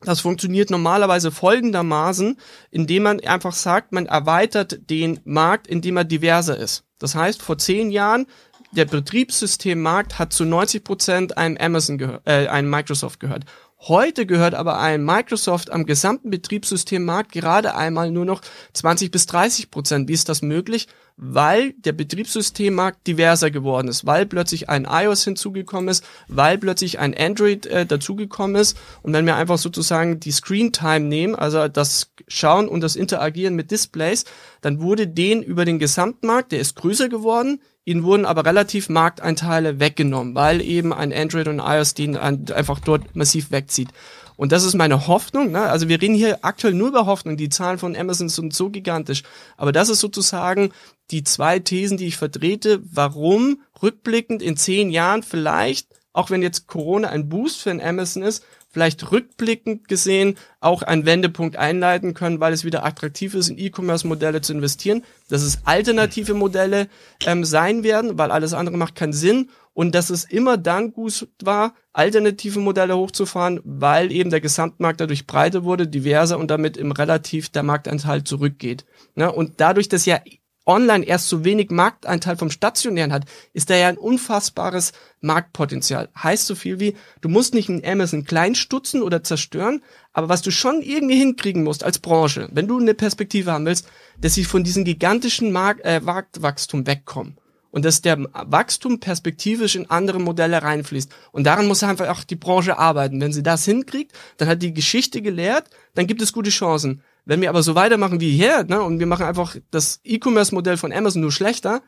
[0.00, 2.38] das funktioniert normalerweise folgendermaßen,
[2.70, 6.84] indem man einfach sagt, man erweitert den Markt, indem er diverser ist.
[6.98, 8.26] Das heißt, vor zehn Jahren,
[8.72, 13.44] der Betriebssystemmarkt hat zu 90 Prozent einem Amazon gehört, äh, einem Microsoft gehört.
[13.80, 18.40] Heute gehört aber ein Microsoft am gesamten Betriebssystemmarkt gerade einmal nur noch
[18.72, 20.08] 20 bis 30 Prozent.
[20.08, 20.88] Wie ist das möglich?
[21.16, 27.16] Weil der Betriebssystemmarkt diverser geworden ist, weil plötzlich ein iOS hinzugekommen ist, weil plötzlich ein
[27.16, 28.76] Android äh, dazugekommen ist.
[29.02, 33.54] Und wenn wir einfach sozusagen die Screen Time nehmen, also das Schauen und das Interagieren
[33.54, 34.24] mit Displays,
[34.60, 39.78] dann wurde den über den Gesamtmarkt, der ist größer geworden, Ihnen wurden aber relativ Markteinteile
[39.78, 43.90] weggenommen, weil eben ein Android und iOS den einfach dort massiv wegzieht.
[44.36, 45.52] Und das ist meine Hoffnung.
[45.52, 45.62] Ne?
[45.62, 47.36] Also wir reden hier aktuell nur über Hoffnung.
[47.36, 49.22] Die Zahlen von Amazon sind so gigantisch.
[49.56, 50.72] Aber das ist sozusagen
[51.10, 56.66] die zwei Thesen, die ich vertrete, warum rückblickend in zehn Jahren vielleicht, auch wenn jetzt
[56.66, 58.44] Corona ein Boost für ein Amazon ist,
[58.74, 64.40] vielleicht rückblickend gesehen auch einen Wendepunkt einleiten können, weil es wieder attraktiv ist, in E-Commerce-Modelle
[64.40, 66.88] zu investieren, dass es alternative Modelle
[67.24, 71.28] ähm, sein werden, weil alles andere macht keinen Sinn und dass es immer dann gut
[71.42, 76.92] war, alternative Modelle hochzufahren, weil eben der Gesamtmarkt dadurch breiter wurde, diverser und damit im
[76.92, 78.86] relativ der Marktanteil zurückgeht.
[79.16, 79.30] Ne?
[79.30, 80.20] Und dadurch, dass ja
[80.66, 86.08] online erst so wenig Markteinteil vom Stationären hat, ist da ja ein unfassbares Marktpotenzial.
[86.16, 89.82] Heißt so viel wie, du musst nicht in Amazon klein stutzen oder zerstören,
[90.12, 93.88] aber was du schon irgendwie hinkriegen musst als Branche, wenn du eine Perspektive haben willst,
[94.18, 97.36] dass sie von diesem gigantischen Markt, äh, Marktwachstum wegkommen.
[97.74, 101.10] Und dass der Wachstum perspektivisch in andere Modelle reinfließt.
[101.32, 103.20] Und daran muss einfach auch die Branche arbeiten.
[103.20, 107.02] Wenn sie das hinkriegt, dann hat die Geschichte gelehrt, dann gibt es gute Chancen.
[107.24, 110.92] Wenn wir aber so weitermachen wie hier, ne, und wir machen einfach das E-Commerce-Modell von
[110.92, 111.82] Amazon nur schlechter,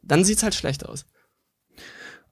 [0.00, 1.06] dann sieht's halt schlecht aus.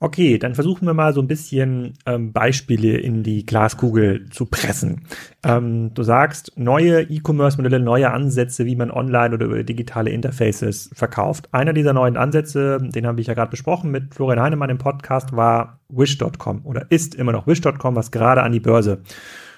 [0.03, 5.03] Okay, dann versuchen wir mal so ein bisschen ähm, Beispiele in die Glaskugel zu pressen.
[5.45, 11.51] Ähm, du sagst, neue E-Commerce-Modelle, neue Ansätze, wie man online oder über digitale Interfaces verkauft.
[11.53, 15.37] Einer dieser neuen Ansätze, den habe ich ja gerade besprochen mit Florian Heinemann im Podcast,
[15.37, 19.03] war Wish.com oder ist immer noch Wish.com, was gerade an die Börse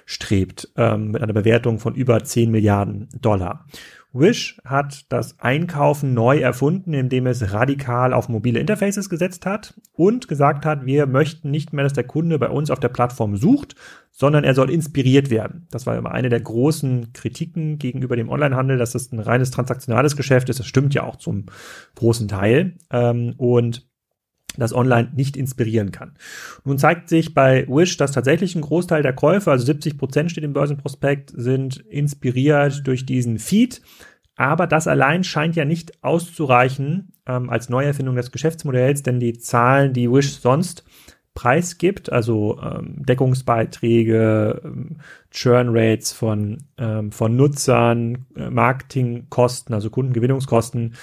[0.07, 3.65] strebt, ähm, mit einer Bewertung von über 10 Milliarden Dollar.
[4.13, 10.29] Wish hat das Einkaufen neu erfunden, indem es radikal auf mobile Interfaces gesetzt hat und
[10.29, 13.75] gesagt hat, wir möchten nicht mehr, dass der Kunde bei uns auf der Plattform sucht,
[14.11, 15.67] sondern er soll inspiriert werden.
[15.71, 20.17] Das war immer eine der großen Kritiken gegenüber dem Onlinehandel, dass das ein reines transaktionales
[20.17, 20.61] Geschäft ist.
[20.61, 21.47] Das stimmt ja auch zum
[21.95, 22.77] großen Teil.
[22.91, 23.92] Ähm, und
[24.57, 26.13] das online nicht inspirieren kann.
[26.65, 30.45] Nun zeigt sich bei Wish, dass tatsächlich ein Großteil der Käufe, also 70 Prozent steht
[30.45, 33.83] im Börsenprospekt, sind inspiriert durch diesen Feed.
[34.37, 39.93] Aber das allein scheint ja nicht auszureichen ähm, als Neuerfindung des Geschäftsmodells, denn die Zahlen,
[39.93, 40.85] die Wish sonst
[41.35, 44.97] preisgibt, also ähm, Deckungsbeiträge, ähm,
[45.31, 50.95] Churn Rates von, ähm, von Nutzern, äh, Marketingkosten, also Kundengewinnungskosten,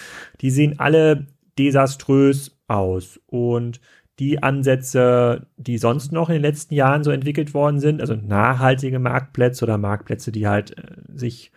[0.42, 3.20] die sehen alle desaströs aus.
[3.28, 3.82] Und
[4.20, 9.00] die Ansätze, die sonst noch in den letzten Jahren so entwickelt worden sind, also nachhaltige
[9.00, 11.52] Marktplätze oder Marktplätze, die halt äh, sich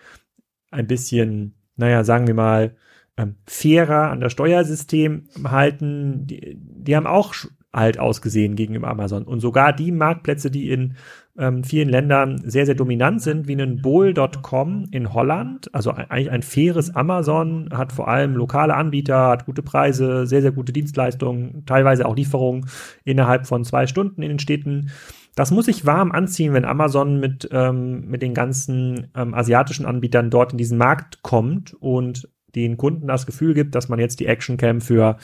[0.70, 2.76] ein bisschen, naja, sagen wir mal,
[3.16, 7.34] ähm, fairer an das Steuersystem halten, die, die haben auch
[7.72, 9.24] alt ausgesehen gegenüber Amazon.
[9.24, 10.96] Und sogar die Marktplätze, die in
[11.38, 16.42] ähm, vielen Ländern sehr, sehr dominant sind, wie ein Bowl.com in Holland, also eigentlich ein
[16.42, 22.06] faires Amazon, hat vor allem lokale Anbieter, hat gute Preise, sehr, sehr gute Dienstleistungen, teilweise
[22.06, 22.66] auch Lieferungen
[23.04, 24.90] innerhalb von zwei Stunden in den Städten.
[25.34, 30.28] Das muss sich warm anziehen, wenn Amazon mit, ähm, mit den ganzen ähm, asiatischen Anbietern
[30.28, 34.26] dort in diesen Markt kommt und den Kunden das Gefühl gibt, dass man jetzt die
[34.26, 35.16] Action Cam für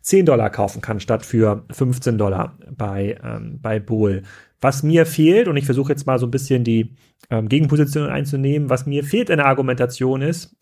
[0.00, 4.22] 10 Dollar kaufen kann, statt für 15 Dollar bei, ähm, bei Bohl.
[4.60, 6.94] Was mir fehlt, und ich versuche jetzt mal so ein bisschen die
[7.30, 10.56] ähm, Gegenposition einzunehmen, was mir fehlt in der Argumentation ist,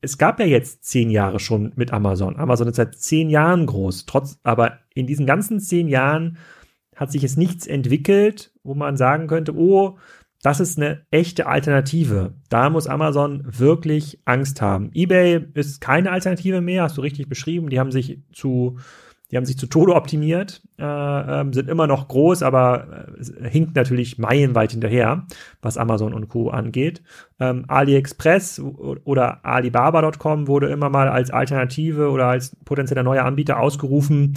[0.00, 2.36] es gab ja jetzt zehn Jahre schon mit Amazon.
[2.36, 4.06] Amazon ist seit zehn Jahren groß.
[4.06, 6.36] Trotz, aber in diesen ganzen zehn Jahren
[6.94, 9.98] hat sich jetzt nichts entwickelt, wo man sagen könnte, oh,
[10.42, 12.34] das ist eine echte Alternative.
[12.48, 14.90] Da muss Amazon wirklich Angst haben.
[14.94, 17.68] eBay ist keine Alternative mehr, hast du richtig beschrieben.
[17.68, 18.78] Die haben sich zu,
[19.30, 23.76] die haben sich zu Tode optimiert, äh, äh, sind immer noch groß, aber äh, hinkt
[23.76, 25.26] natürlich meilenweit hinterher,
[25.62, 26.50] was Amazon und Co.
[26.50, 27.02] angeht.
[27.38, 34.34] Ähm, AliExpress oder Alibaba.com wurde immer mal als Alternative oder als potenzieller neuer Anbieter ausgerufen,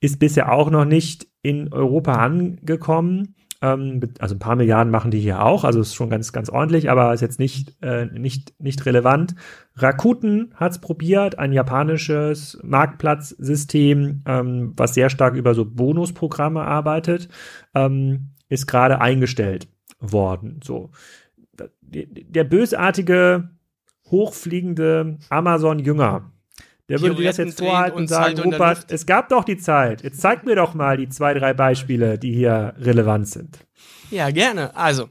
[0.00, 3.34] ist bisher auch noch nicht in Europa angekommen.
[3.62, 6.90] Ähm, also ein paar Milliarden machen die hier auch, also ist schon ganz, ganz ordentlich,
[6.90, 9.34] aber ist jetzt nicht, äh, nicht, nicht relevant.
[9.76, 17.28] Rakuten hat es probiert, ein japanisches Marktplatzsystem, ähm, was sehr stark über so Bonusprogramme arbeitet,
[17.74, 19.68] ähm, ist gerade eingestellt
[20.00, 20.60] worden.
[20.64, 20.90] So.
[21.82, 23.50] Der bösartige,
[24.10, 26.32] hochfliegende Amazon-Jünger,
[26.90, 30.02] der würde dir das jetzt vorhalten und sagen, Rupert, es gab doch die Zeit.
[30.02, 33.58] Jetzt zeig mir doch mal die zwei, drei Beispiele, die hier relevant sind.
[34.10, 34.74] Ja, gerne.
[34.76, 35.08] Also,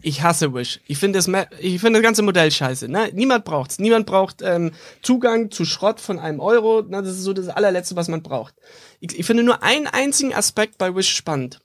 [0.00, 0.80] ich hasse Wish.
[0.86, 1.28] Ich finde das,
[1.60, 2.88] ich finde das ganze Modell scheiße.
[2.88, 3.10] Ne?
[3.12, 3.78] Niemand braucht's.
[3.78, 4.72] Niemand braucht ähm,
[5.02, 6.80] Zugang zu Schrott von einem Euro.
[6.80, 7.02] Ne?
[7.02, 8.54] Das ist so das allerletzte, was man braucht.
[9.00, 11.60] Ich, ich finde nur einen einzigen Aspekt bei Wish spannend.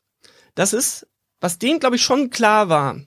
[0.56, 1.08] Das ist,
[1.40, 3.00] was denen, glaube ich, schon klar war.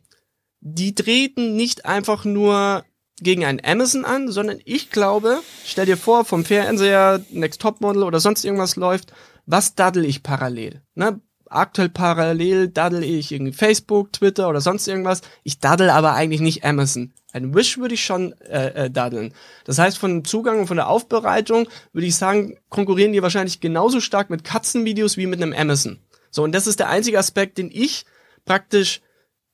[0.60, 2.84] Die treten nicht einfach nur
[3.22, 8.02] gegen einen Amazon an, sondern ich glaube, stell dir vor, vom Fernseher, Next Top Model
[8.02, 9.12] oder sonst irgendwas läuft,
[9.46, 10.82] was daddel ich parallel?
[10.94, 11.20] Ne?
[11.46, 15.22] Aktuell parallel daddel ich irgendwie Facebook, Twitter oder sonst irgendwas.
[15.42, 17.12] Ich daddel aber eigentlich nicht Amazon.
[17.32, 19.34] Ein Wish würde ich schon äh, äh, daddeln.
[19.64, 24.00] Das heißt, von Zugang und von der Aufbereitung würde ich sagen, konkurrieren die wahrscheinlich genauso
[24.00, 25.98] stark mit Katzenvideos wie mit einem Amazon.
[26.30, 28.04] So, und das ist der einzige Aspekt, den ich
[28.44, 29.00] praktisch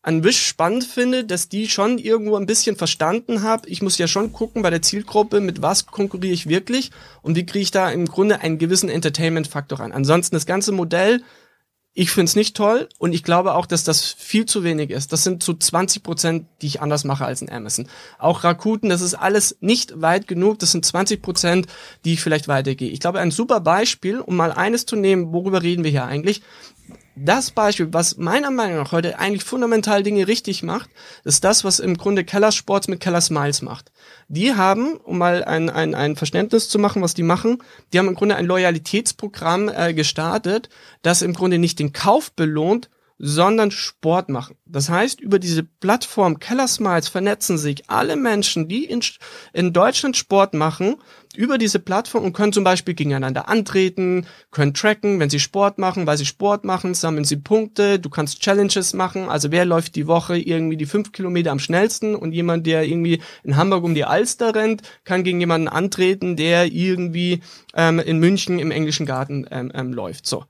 [0.06, 3.68] an Wish spannend finde, dass die schon irgendwo ein bisschen verstanden habe.
[3.68, 6.92] Ich muss ja schon gucken bei der Zielgruppe, mit was konkurriere ich wirklich
[7.22, 9.90] und wie kriege ich da im Grunde einen gewissen Entertainment-Faktor rein.
[9.90, 11.24] Ansonsten das ganze Modell,
[11.92, 15.12] ich finde es nicht toll und ich glaube auch, dass das viel zu wenig ist.
[15.12, 17.88] Das sind zu 20 Prozent, die ich anders mache als in Amazon.
[18.20, 20.60] Auch Rakuten, das ist alles nicht weit genug.
[20.60, 21.66] Das sind 20 Prozent,
[22.04, 22.90] die ich vielleicht weitergehe.
[22.90, 26.42] Ich glaube, ein super Beispiel, um mal eines zu nehmen, worüber reden wir hier eigentlich,
[27.16, 30.90] das Beispiel, was meiner Meinung nach heute eigentlich fundamental Dinge richtig macht,
[31.24, 33.90] ist das, was im Grunde Keller Sports mit Keller Smiles macht.
[34.28, 38.08] Die haben, um mal ein, ein, ein Verständnis zu machen, was die machen, die haben
[38.08, 40.68] im Grunde ein Loyalitätsprogramm äh, gestartet,
[41.00, 44.56] das im Grunde nicht den Kauf belohnt, sondern Sport machen.
[44.66, 49.00] Das heißt, über diese Plattform Keller Smiles vernetzen sich alle Menschen, die in,
[49.52, 50.96] in Deutschland Sport machen,
[51.34, 56.06] über diese Plattform und können zum Beispiel gegeneinander antreten, können tracken, wenn sie Sport machen,
[56.06, 60.06] weil sie Sport machen, sammeln sie Punkte, du kannst Challenges machen, also wer läuft die
[60.06, 64.04] Woche irgendwie die fünf Kilometer am schnellsten und jemand, der irgendwie in Hamburg um die
[64.04, 67.40] Alster rennt, kann gegen jemanden antreten, der irgendwie
[67.74, 70.26] ähm, in München im englischen Garten ähm, ähm, läuft.
[70.26, 70.44] So.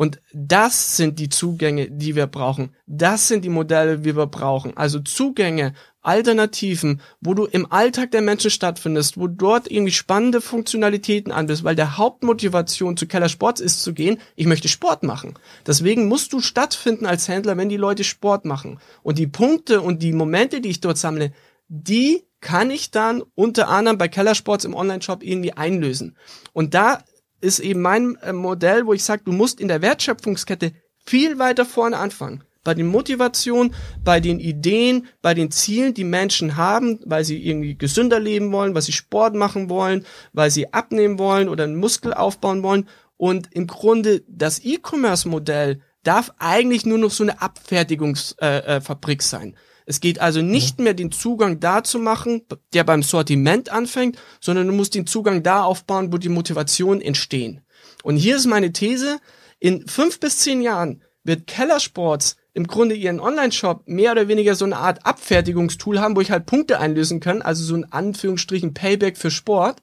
[0.00, 2.74] Und das sind die Zugänge, die wir brauchen.
[2.86, 4.74] Das sind die Modelle, die wir brauchen.
[4.74, 11.32] Also Zugänge, Alternativen, wo du im Alltag der Menschen stattfindest, wo dort irgendwie spannende Funktionalitäten
[11.32, 15.34] anbist, weil der Hauptmotivation zu Keller Sports ist zu gehen, ich möchte Sport machen.
[15.66, 18.78] Deswegen musst du stattfinden als Händler, wenn die Leute Sport machen.
[19.02, 21.34] Und die Punkte und die Momente, die ich dort sammle,
[21.68, 26.16] die kann ich dann unter anderem bei Keller Sports im Online-Shop irgendwie einlösen.
[26.54, 27.04] Und da
[27.40, 30.72] ist eben mein äh, Modell, wo ich sage, du musst in der Wertschöpfungskette
[31.06, 32.44] viel weiter vorne anfangen.
[32.62, 33.74] Bei den Motivationen,
[34.04, 38.74] bei den Ideen, bei den Zielen, die Menschen haben, weil sie irgendwie gesünder leben wollen,
[38.74, 42.86] weil sie Sport machen wollen, weil sie abnehmen wollen oder einen Muskel aufbauen wollen.
[43.16, 49.56] Und im Grunde das E-Commerce-Modell darf eigentlich nur noch so eine Abfertigungsfabrik äh, äh, sein.
[49.90, 52.42] Es geht also nicht mehr den Zugang da zu machen,
[52.74, 57.62] der beim Sortiment anfängt, sondern du musst den Zugang da aufbauen, wo die Motivation entstehen.
[58.04, 59.18] Und hier ist meine These,
[59.58, 64.64] in fünf bis zehn Jahren wird Kellersports im Grunde ihren Online-Shop mehr oder weniger so
[64.64, 69.16] eine Art Abfertigungstool haben, wo ich halt Punkte einlösen kann, also so ein Anführungsstrichen Payback
[69.16, 69.82] für Sport.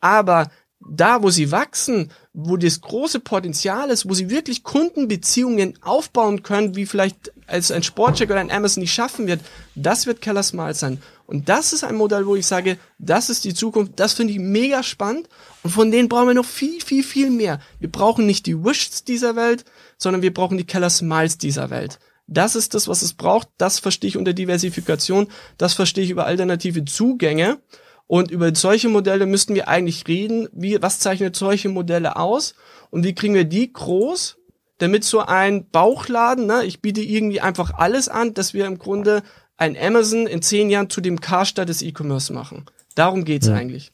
[0.00, 6.42] Aber da, wo sie wachsen, wo das große Potenzial ist, wo sie wirklich Kundenbeziehungen aufbauen
[6.42, 9.40] können, wie vielleicht als ein Sportcheck oder ein Amazon nicht schaffen wird,
[9.74, 11.02] das wird Keller Smart sein.
[11.26, 14.38] Und das ist ein Modell, wo ich sage, das ist die Zukunft, das finde ich
[14.38, 15.28] mega spannend
[15.62, 17.60] und von denen brauchen wir noch viel, viel, viel mehr.
[17.80, 19.64] Wir brauchen nicht die Wishs dieser Welt,
[19.96, 21.98] sondern wir brauchen die Keller Smiles dieser Welt.
[22.28, 23.48] Das ist das, was es braucht.
[23.56, 25.28] Das verstehe ich unter Diversifikation.
[25.56, 27.58] Das verstehe ich über alternative Zugänge.
[28.06, 30.48] Und über solche Modelle müssten wir eigentlich reden.
[30.52, 32.54] Wie, was zeichnet solche Modelle aus?
[32.90, 34.37] Und wie kriegen wir die groß,
[34.78, 39.22] damit so ein Bauchladen, ne, ich biete irgendwie einfach alles an, dass wir im Grunde
[39.56, 42.64] ein Amazon in zehn Jahren zu dem Karstadt des E-Commerce machen.
[42.94, 43.54] Darum geht's ja.
[43.54, 43.92] eigentlich.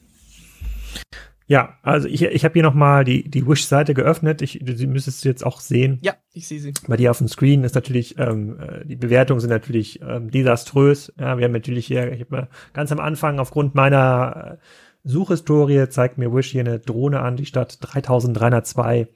[1.46, 4.40] Ja, also ich, ich habe hier nochmal die, die Wish-Seite geöffnet.
[4.40, 5.98] Ich, du müsstest jetzt auch sehen.
[6.00, 6.72] Ja, ich sehe sie.
[6.88, 11.12] Bei dir auf dem Screen ist natürlich, ähm, äh, die Bewertungen sind natürlich ähm, desaströs.
[11.18, 14.64] Ja, wir haben natürlich hier, ich habe ganz am Anfang aufgrund meiner äh,
[15.06, 19.08] Suchhistorie zeigt mir Wish hier eine Drohne an, die statt 3302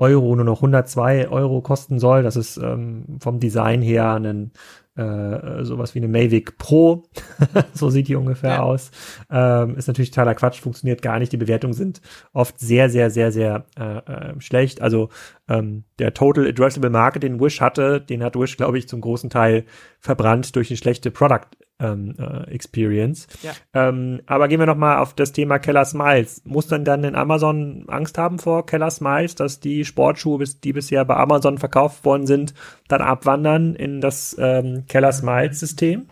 [0.00, 2.22] Euro nur noch 102 Euro kosten soll.
[2.22, 4.52] Das ist ähm, vom Design her ein
[4.96, 7.04] äh, sowas wie eine Mavic Pro.
[7.74, 8.62] so sieht die ungefähr ja.
[8.62, 8.90] aus.
[9.30, 11.32] Ähm, ist natürlich totaler Quatsch, funktioniert gar nicht.
[11.32, 12.00] Die Bewertungen sind
[12.32, 14.82] oft sehr, sehr, sehr, sehr äh, äh, schlecht.
[14.82, 15.08] Also
[15.50, 19.28] ähm, der Total Addressable Market, den Wish hatte, den hat Wish, glaube ich, zum großen
[19.28, 19.64] Teil
[19.98, 21.48] verbrannt durch eine schlechte Product
[21.80, 23.26] ähm, äh, Experience.
[23.42, 23.52] Ja.
[23.74, 26.42] Ähm, aber gehen wir noch mal auf das Thema Keller Smiles.
[26.44, 31.04] Muss dann dann in Amazon Angst haben vor Keller Smiles, dass die Sportschuhe, die bisher
[31.04, 32.54] bei Amazon verkauft worden sind,
[32.88, 36.06] dann abwandern in das ähm, Keller Smiles System?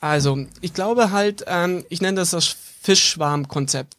[0.00, 2.46] Also, ich glaube halt, ähm, ich nenne das das
[2.82, 3.96] Fischschwarm-Konzept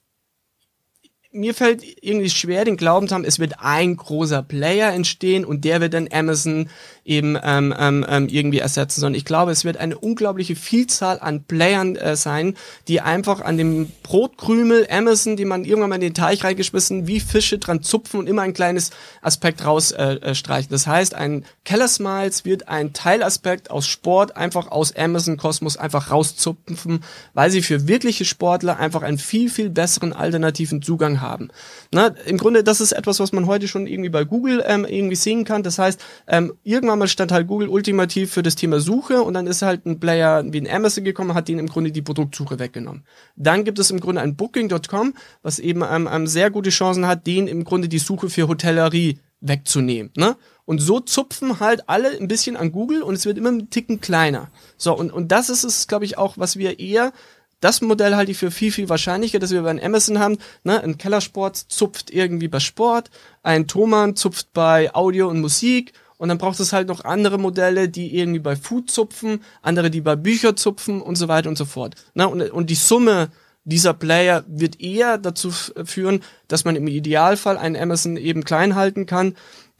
[1.35, 5.65] mir fällt irgendwie schwer, den Glauben zu haben, es wird ein großer Player entstehen und
[5.65, 6.69] der wird dann Amazon
[7.05, 11.43] eben ähm, ähm, ähm, irgendwie ersetzen, sondern ich glaube, es wird eine unglaubliche Vielzahl an
[11.43, 12.55] Playern äh, sein,
[12.87, 17.19] die einfach an dem Brotkrümel Amazon, die man irgendwann mal in den Teich reingeschmissen, wie
[17.19, 18.89] Fische dran zupfen und immer ein kleines
[19.21, 20.23] Aspekt rausstreichen.
[20.23, 25.37] Äh, äh, das heißt, ein Keller Smiles wird ein Teilaspekt aus Sport einfach aus Amazon
[25.37, 27.03] Kosmos einfach rauszupfen,
[27.35, 31.49] weil sie für wirkliche Sportler einfach einen viel, viel besseren alternativen Zugang haben.
[31.91, 35.15] Na, Im Grunde, das ist etwas, was man heute schon irgendwie bei Google ähm, irgendwie
[35.15, 35.61] sehen kann.
[35.61, 39.47] Das heißt, ähm, irgendwann mal stand halt Google ultimativ für das Thema Suche und dann
[39.47, 43.03] ist halt ein Player wie ein Amazon gekommen, hat denen im Grunde die Produktsuche weggenommen.
[43.35, 47.27] Dann gibt es im Grunde ein Booking.com, was eben ähm, ähm, sehr gute Chancen hat,
[47.27, 50.11] denen im Grunde die Suche für Hotellerie wegzunehmen.
[50.15, 50.35] Ne?
[50.65, 54.01] Und so zupfen halt alle ein bisschen an Google und es wird immer ein Ticken
[54.01, 54.49] kleiner.
[54.77, 57.13] So, und, und das ist es, glaube ich, auch, was wir eher
[57.61, 60.37] das Modell halte ich für viel, viel wahrscheinlicher, dass wir bei Amazon haben.
[60.63, 60.81] Ne?
[60.83, 63.09] Ein Kellersport zupft irgendwie bei Sport,
[63.43, 67.89] ein Thomann zupft bei Audio und Musik und dann braucht es halt noch andere Modelle,
[67.89, 71.65] die irgendwie bei Food zupfen, andere, die bei Bücher zupfen und so weiter und so
[71.65, 71.95] fort.
[72.13, 73.29] Na, und, und die Summe
[73.65, 79.07] dieser Player wird eher dazu führen, dass man im Idealfall einen Amazon eben klein halten
[79.07, 79.35] kann.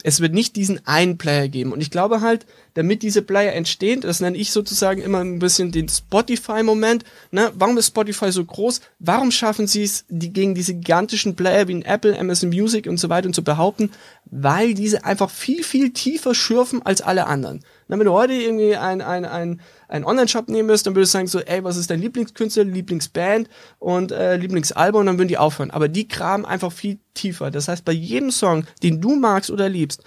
[0.07, 1.73] Es wird nicht diesen einen Player geben.
[1.73, 5.71] Und ich glaube halt, damit diese Player entstehen, das nenne ich sozusagen immer ein bisschen
[5.71, 7.03] den Spotify-Moment.
[7.31, 7.51] Ne?
[7.55, 8.81] Warum ist Spotify so groß?
[8.99, 13.09] Warum schaffen sie es, die gegen diese gigantischen Player wie Apple, Amazon Music und so
[13.09, 13.89] weiter und so behaupten?
[14.25, 17.63] Weil diese einfach viel, viel tiefer schürfen als alle anderen.
[17.87, 21.17] Na, wenn du heute irgendwie ein, ein, ein, ein Online-Shop nehmen würdest, dann würdest du
[21.17, 25.37] sagen so, ey, was ist dein Lieblingskünstler, Lieblingsband und äh, Lieblingsalbum und dann würden die
[25.37, 25.69] aufhören.
[25.69, 27.51] Aber die graben einfach viel tiefer.
[27.51, 30.03] Das heißt, bei jedem Song, den du magst oder liebst,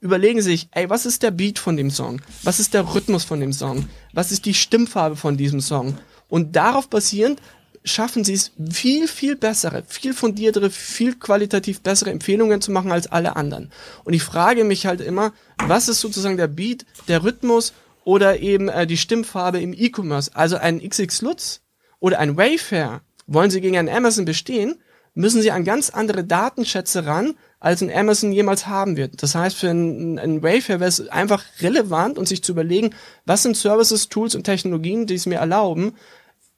[0.00, 2.20] überlegen sich, ey, was ist der Beat von dem Song?
[2.42, 3.88] Was ist der Rhythmus von dem Song?
[4.12, 5.96] Was ist die Stimmfarbe von diesem Song?
[6.28, 7.40] Und darauf basierend
[7.84, 13.06] schaffen sie es, viel, viel bessere, viel fundiertere, viel qualitativ bessere Empfehlungen zu machen als
[13.06, 13.70] alle anderen.
[14.04, 17.74] Und ich frage mich halt immer, was ist sozusagen der Beat, der Rhythmus
[18.04, 20.30] oder eben äh, die Stimmfarbe im E-Commerce?
[20.34, 21.60] Also ein XX Lutz
[22.00, 24.76] oder ein Wayfair, wollen sie gegen einen Amazon bestehen,
[25.14, 29.22] müssen sie an ganz andere Datenschätze ran, als ein Amazon jemals haben wird.
[29.22, 33.42] Das heißt, für einen, einen Wayfair wäre es einfach relevant und sich zu überlegen, was
[33.42, 35.94] sind Services, Tools und Technologien, die es mir erlauben,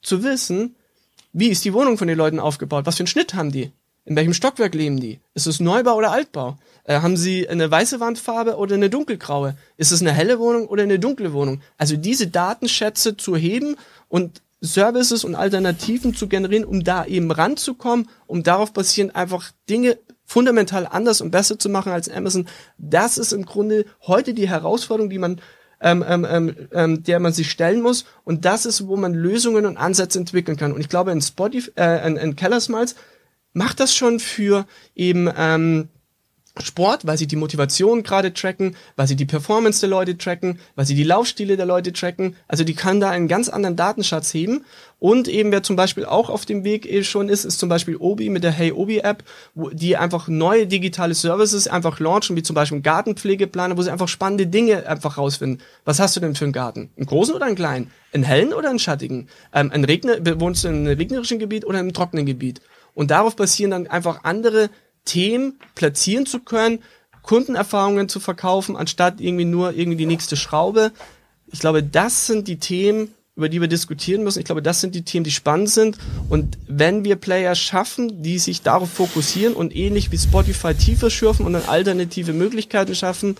[0.02, 0.76] zu wissen,
[1.38, 2.86] wie ist die Wohnung von den Leuten aufgebaut?
[2.86, 3.70] Was für einen Schnitt haben die?
[4.06, 5.20] In welchem Stockwerk leben die?
[5.34, 6.56] Ist es Neubau oder Altbau?
[6.84, 9.54] Äh, haben sie eine weiße Wandfarbe oder eine dunkelgraue?
[9.76, 11.60] Ist es eine helle Wohnung oder eine dunkle Wohnung?
[11.76, 13.76] Also diese Datenschätze zu heben
[14.08, 19.98] und Services und Alternativen zu generieren, um da eben ranzukommen, um darauf basierend einfach Dinge
[20.24, 22.48] fundamental anders und besser zu machen als Amazon.
[22.78, 25.40] Das ist im Grunde heute die Herausforderung, die man
[25.80, 28.06] ähm, ähm, ähm, ähm, der man sich stellen muss.
[28.24, 30.72] Und das ist, wo man Lösungen und Ansätze entwickeln kann.
[30.72, 32.96] Und ich glaube, in Spotify, äh, in, in Kellersmiles
[33.52, 35.88] macht das schon für eben ähm,
[36.62, 40.86] Sport, weil sie die Motivation gerade tracken, weil sie die Performance der Leute tracken, weil
[40.86, 42.36] sie die Laufstile der Leute tracken.
[42.48, 44.64] Also die kann da einen ganz anderen Datenschatz heben.
[44.98, 47.96] Und eben wer zum Beispiel auch auf dem Weg eh schon ist, ist zum Beispiel
[47.96, 49.22] Obi mit der Hey Obi App,
[49.54, 53.92] wo die einfach neue digitale Services einfach launchen, wie zum Beispiel einen Gartenpflegeplaner, wo sie
[53.92, 55.60] einfach spannende Dinge einfach rausfinden.
[55.84, 56.90] Was hast du denn für einen Garten?
[56.96, 57.90] Einen großen oder einen kleinen?
[58.14, 59.28] Einen hellen oder einen schattigen?
[59.52, 62.62] Ähm, ein Regner, wohnst du in einem regnerischen Gebiet oder in einem trockenen Gebiet?
[62.94, 64.70] Und darauf basieren dann einfach andere
[65.06, 66.80] Themen platzieren zu können,
[67.22, 70.92] Kundenerfahrungen zu verkaufen, anstatt irgendwie nur irgendwie die nächste Schraube.
[71.50, 74.38] Ich glaube, das sind die Themen, über die wir diskutieren müssen.
[74.38, 75.98] Ich glaube, das sind die Themen, die spannend sind.
[76.28, 81.44] Und wenn wir Player schaffen, die sich darauf fokussieren und ähnlich wie Spotify tiefer schürfen
[81.44, 83.36] und dann alternative Möglichkeiten schaffen,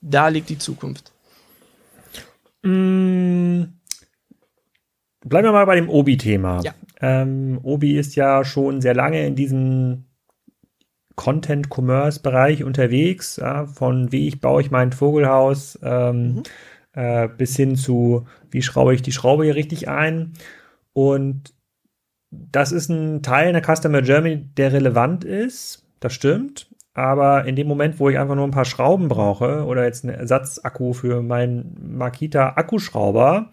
[0.00, 1.12] da liegt die Zukunft.
[2.62, 3.66] Mmh.
[5.24, 6.60] Bleiben wir mal bei dem Obi-Thema.
[6.62, 6.74] Ja.
[7.00, 10.04] Ähm, Obi ist ja schon sehr lange in diesem
[11.16, 16.42] Content-Commerce-Bereich unterwegs, ja, von wie ich baue ich mein Vogelhaus ähm, mhm.
[16.94, 20.32] äh, bis hin zu wie schraube ich die Schraube hier richtig ein.
[20.92, 21.54] Und
[22.30, 26.68] das ist ein Teil in der Customer Journey, der relevant ist, das stimmt.
[26.94, 30.14] Aber in dem Moment, wo ich einfach nur ein paar Schrauben brauche oder jetzt einen
[30.14, 33.50] Ersatzakku für meinen Makita Akkuschrauber,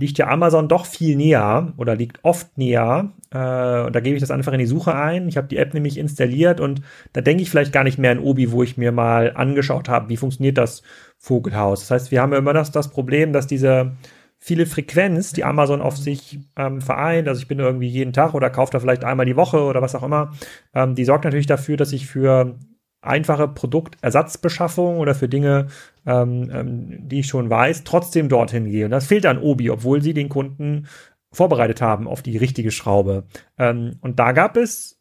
[0.00, 3.12] liegt ja Amazon doch viel näher oder liegt oft näher.
[3.30, 5.28] Äh, und da gebe ich das einfach in die Suche ein.
[5.28, 6.82] Ich habe die App nämlich installiert und
[7.12, 10.08] da denke ich vielleicht gar nicht mehr an Obi, wo ich mir mal angeschaut habe,
[10.08, 10.82] wie funktioniert das
[11.18, 11.80] Vogelhaus.
[11.80, 13.92] Das heißt, wir haben ja immer das, das Problem, dass diese
[14.38, 18.48] viele Frequenz, die Amazon auf sich ähm, vereint, also ich bin irgendwie jeden Tag oder
[18.48, 20.32] kaufe da vielleicht einmal die Woche oder was auch immer,
[20.74, 22.58] ähm, die sorgt natürlich dafür, dass ich für
[23.02, 25.68] einfache Produktersatzbeschaffung oder für Dinge,
[26.06, 28.84] ähm, ähm, die ich schon weiß, trotzdem dorthin gehe.
[28.84, 30.86] Und das fehlt an Obi, obwohl sie den Kunden
[31.32, 33.24] vorbereitet haben auf die richtige Schraube.
[33.58, 35.00] Ähm, und da gab es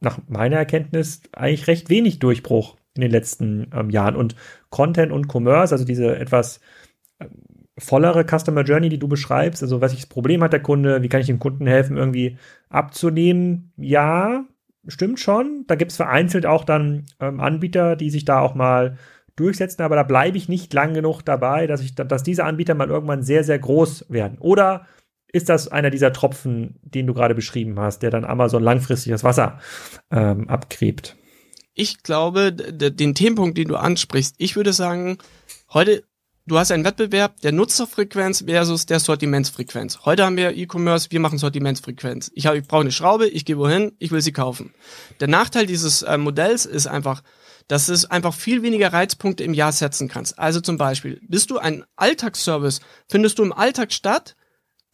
[0.00, 4.16] nach meiner Erkenntnis eigentlich recht wenig Durchbruch in den letzten ähm, Jahren.
[4.16, 4.34] Und
[4.70, 6.60] Content und Commerce, also diese etwas
[7.20, 7.30] ähm,
[7.78, 11.08] vollere Customer Journey, die du beschreibst, also was ich das Problem hat der Kunde, wie
[11.08, 12.36] kann ich dem Kunden helfen, irgendwie
[12.68, 13.72] abzunehmen?
[13.76, 14.44] Ja,
[14.86, 15.64] stimmt schon.
[15.66, 18.96] Da gibt es vereinzelt auch dann ähm, Anbieter, die sich da auch mal
[19.36, 22.88] durchsetzen, aber da bleibe ich nicht lang genug dabei, dass ich, dass diese Anbieter mal
[22.88, 24.38] irgendwann sehr, sehr groß werden.
[24.38, 24.86] Oder
[25.32, 29.24] ist das einer dieser Tropfen, den du gerade beschrieben hast, der dann Amazon langfristig das
[29.24, 29.60] Wasser
[30.10, 31.16] ähm, abgräbt?
[31.74, 35.18] Ich glaube, den Themenpunkt, den du ansprichst, ich würde sagen,
[35.72, 36.02] heute
[36.48, 40.00] du hast einen Wettbewerb der Nutzerfrequenz versus der Sortimentsfrequenz.
[40.04, 42.30] Heute haben wir E-Commerce, wir machen Sortimentsfrequenz.
[42.34, 44.74] Ich, habe, ich brauche eine Schraube, ich gehe wohin, ich will sie kaufen.
[45.20, 47.22] Der Nachteil dieses äh, Modells ist einfach,
[47.68, 50.38] dass du einfach viel weniger Reizpunkte im Jahr setzen kannst.
[50.38, 54.34] Also zum Beispiel, bist du ein Alltagsservice, findest du im Alltag statt,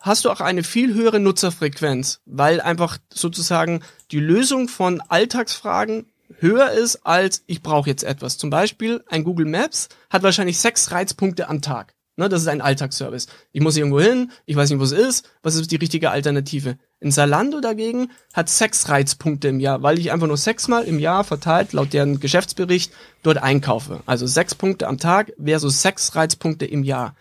[0.00, 6.06] hast du auch eine viel höhere Nutzerfrequenz, weil einfach sozusagen die Lösung von Alltagsfragen
[6.38, 8.38] höher ist als ich brauche jetzt etwas.
[8.38, 11.94] Zum Beispiel ein Google Maps hat wahrscheinlich sechs Reizpunkte am Tag.
[12.16, 13.26] Ne, das ist ein Alltagsservice.
[13.50, 16.78] Ich muss irgendwo hin, ich weiß nicht, wo es ist, was ist die richtige Alternative?
[17.00, 21.24] In Salando dagegen hat sechs Reizpunkte im Jahr, weil ich einfach nur sechsmal im Jahr
[21.24, 22.92] verteilt, laut deren Geschäftsbericht,
[23.24, 24.00] dort einkaufe.
[24.06, 27.16] Also sechs Punkte am Tag versus sechs Reizpunkte im Jahr.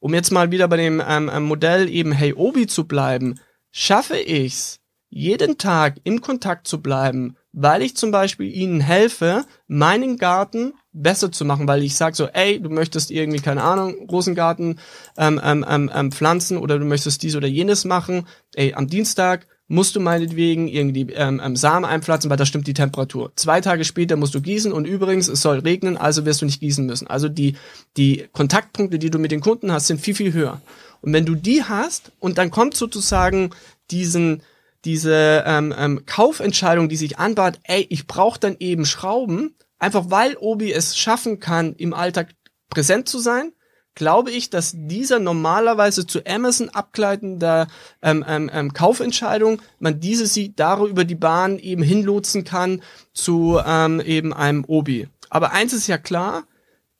[0.00, 3.38] Um jetzt mal wieder bei dem ähm, ähm Modell eben Hey Obi zu bleiben,
[3.70, 10.18] schaffe ich's, jeden Tag im Kontakt zu bleiben weil ich zum Beispiel ihnen helfe, meinen
[10.18, 14.78] Garten besser zu machen, weil ich sage so, ey, du möchtest irgendwie, keine Ahnung, Rosengarten
[15.16, 19.46] ähm, ähm, ähm, ähm, pflanzen oder du möchtest dies oder jenes machen, ey, am Dienstag
[19.68, 23.32] musst du meinetwegen irgendwie ähm, ähm, Samen einpflanzen, weil da stimmt die Temperatur.
[23.36, 26.60] Zwei Tage später musst du gießen und übrigens, es soll regnen, also wirst du nicht
[26.60, 27.06] gießen müssen.
[27.06, 27.56] Also die,
[27.96, 30.60] die Kontaktpunkte, die du mit den Kunden hast, sind viel, viel höher.
[31.00, 33.50] Und wenn du die hast und dann kommt sozusagen
[33.90, 34.42] diesen
[34.86, 40.36] diese ähm, ähm, Kaufentscheidung, die sich anbahnt, ey, ich brauche dann eben Schrauben, einfach weil
[40.38, 42.30] Obi es schaffen kann, im Alltag
[42.70, 43.52] präsent zu sein,
[43.96, 47.66] glaube ich, dass dieser normalerweise zu Amazon abgleitender
[48.02, 52.82] ähm, ähm, ähm, Kaufentscheidung, man diese sie darüber die Bahn eben hinlotsen kann
[53.12, 55.08] zu ähm, eben einem Obi.
[55.30, 56.44] Aber eins ist ja klar,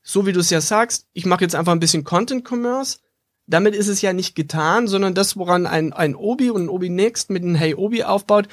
[0.02, 2.98] so wie du es ja sagst, ich mache jetzt einfach ein bisschen Content Commerce.
[3.46, 6.88] Damit ist es ja nicht getan, sondern das, woran ein, ein Obi und ein Obi
[6.88, 8.48] Next mit einem Hey Obi aufbaut,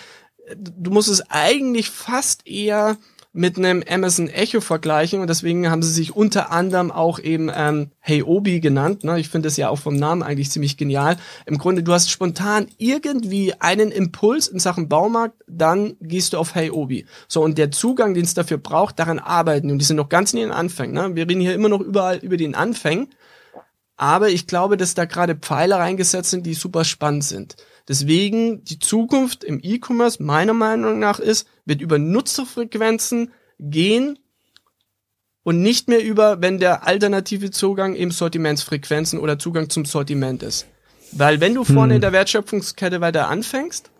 [0.55, 2.97] du musst es eigentlich fast eher
[3.35, 7.89] mit einem Amazon Echo vergleichen und deswegen haben sie sich unter anderem auch eben ähm,
[7.99, 9.03] Hey Obi genannt.
[9.03, 9.19] Ne?
[9.19, 11.17] Ich finde es ja auch vom Namen eigentlich ziemlich genial.
[11.47, 16.53] Im Grunde, du hast spontan irgendwie einen Impuls in Sachen Baumarkt, dann gehst du auf
[16.53, 17.07] Hey Obi.
[17.27, 19.71] So, und der Zugang, den es dafür braucht, daran arbeiten.
[19.71, 20.93] Und die sind noch ganz in den Anfängen.
[20.93, 21.15] Ne?
[21.15, 23.07] Wir reden hier immer noch überall über den Anfängen.
[23.95, 27.55] Aber ich glaube, dass da gerade Pfeile reingesetzt sind, die super spannend sind.
[27.87, 34.19] Deswegen die Zukunft im E-Commerce meiner Meinung nach ist, wird über Nutzerfrequenzen gehen
[35.43, 40.65] und nicht mehr über, wenn der alternative Zugang eben Sortimentsfrequenzen oder Zugang zum Sortiment ist.
[41.11, 41.95] Weil wenn du vorne hm.
[41.95, 43.91] in der Wertschöpfungskette weiter anfängst,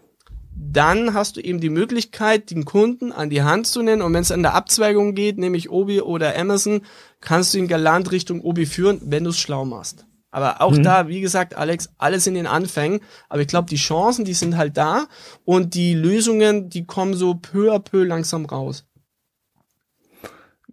[0.71, 4.21] dann hast du eben die Möglichkeit, den Kunden an die Hand zu nennen und wenn
[4.21, 6.81] es an der Abzweigung geht, nämlich Obi oder Amazon,
[7.21, 10.05] kannst du ihn galant Richtung Obi führen, wenn du es schlau machst.
[10.31, 10.83] Aber auch mhm.
[10.83, 13.01] da, wie gesagt, Alex, alles in den Anfängen.
[13.29, 15.05] Aber ich glaube, die Chancen, die sind halt da
[15.45, 18.87] und die Lösungen, die kommen so peu à peu langsam raus.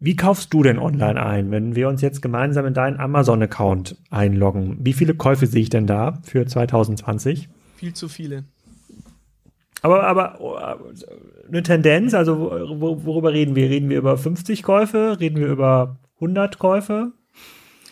[0.02, 4.78] Wie kaufst du denn online ein, wenn wir uns jetzt gemeinsam in deinen Amazon-Account einloggen?
[4.80, 7.50] Wie viele Käufe sehe ich denn da für 2020?
[7.76, 8.44] Viel zu viele.
[9.82, 10.78] Aber, aber
[11.48, 13.70] eine Tendenz, also worüber reden wir?
[13.70, 15.18] Reden wir über 50 Käufe?
[15.20, 17.12] Reden wir über 100 Käufe?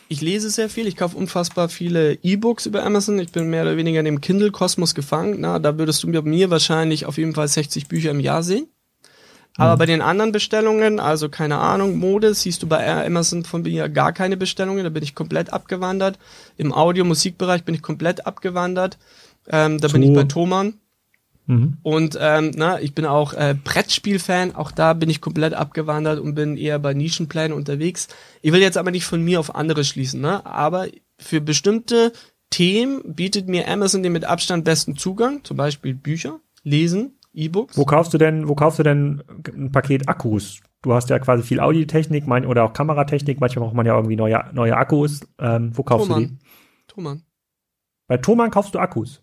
[0.08, 3.18] ich lese sehr viel, ich kaufe unfassbar viele E-Books über Amazon.
[3.18, 5.36] Ich bin mehr oder weniger in dem Kindle-Kosmos gefangen.
[5.40, 8.68] Na, da würdest du bei mir wahrscheinlich auf jeden Fall 60 Bücher im Jahr sehen.
[9.56, 9.78] Aber mhm.
[9.78, 14.12] bei den anderen Bestellungen, also keine Ahnung, Mode, siehst du bei Amazon von mir gar
[14.12, 16.18] keine Bestellungen, da bin ich komplett abgewandert.
[16.56, 18.98] Im Audio-Musikbereich bin ich komplett abgewandert.
[19.50, 20.74] Ähm, da bin ich bei Thomann.
[21.48, 21.78] Mhm.
[21.82, 26.34] Und ähm, na, ich bin auch äh, Brettspiel-Fan, auch da bin ich komplett abgewandert und
[26.34, 28.08] bin eher bei Nischenplänen unterwegs.
[28.42, 30.44] Ich will jetzt aber nicht von mir auf andere schließen, ne?
[30.44, 30.88] aber
[31.18, 32.12] für bestimmte
[32.50, 37.78] Themen bietet mir Amazon den mit Abstand besten Zugang, zum Beispiel Bücher, Lesen, E-Books.
[37.78, 40.60] Wo kaufst du denn, wo kaufst du denn ein Paket Akkus?
[40.82, 44.16] Du hast ja quasi viel Audiotechnik mein, oder auch Kameratechnik, manchmal braucht man ja irgendwie
[44.16, 45.26] neue, neue Akkus.
[45.38, 46.22] Ähm, wo kaufst Thomann.
[46.22, 46.38] du die?
[46.88, 47.22] Thomann.
[48.06, 49.22] Bei Thomann kaufst du Akkus?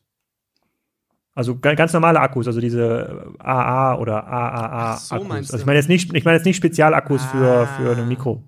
[1.36, 5.52] Also ganz normale Akkus, also diese AA oder AAA so, Akkus.
[5.52, 7.28] Also ich meine jetzt nicht, ich meine jetzt nicht Spezialakkus ah.
[7.28, 8.42] für für ein Mikro.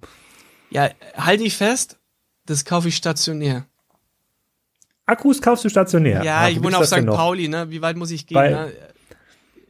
[0.70, 2.00] Ja, halte ich fest,
[2.46, 3.66] das kaufe ich stationär.
[5.06, 6.24] Akkus kaufst du stationär.
[6.24, 7.06] Ja, ja ich wohne auf St.
[7.06, 7.70] Pauli, ne?
[7.70, 8.36] Wie weit muss ich gehen?
[8.36, 8.72] Bei, ne?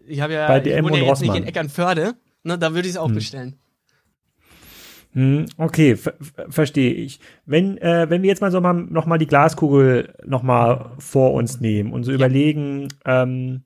[0.07, 2.13] Ich habe ja, bei DM ich wohne ja jetzt nicht in Eckernförde,
[2.43, 2.57] ne?
[2.59, 3.15] Da würde ich es auch hm.
[3.15, 3.59] bestellen.
[5.13, 6.13] Hm, okay, ver
[6.49, 7.19] verstehe ich.
[7.45, 11.33] Wenn, äh, wenn wir jetzt mal so mal noch mal die Glaskugel noch mal vor
[11.33, 12.17] uns nehmen und so ja.
[12.17, 13.63] überlegen, ähm,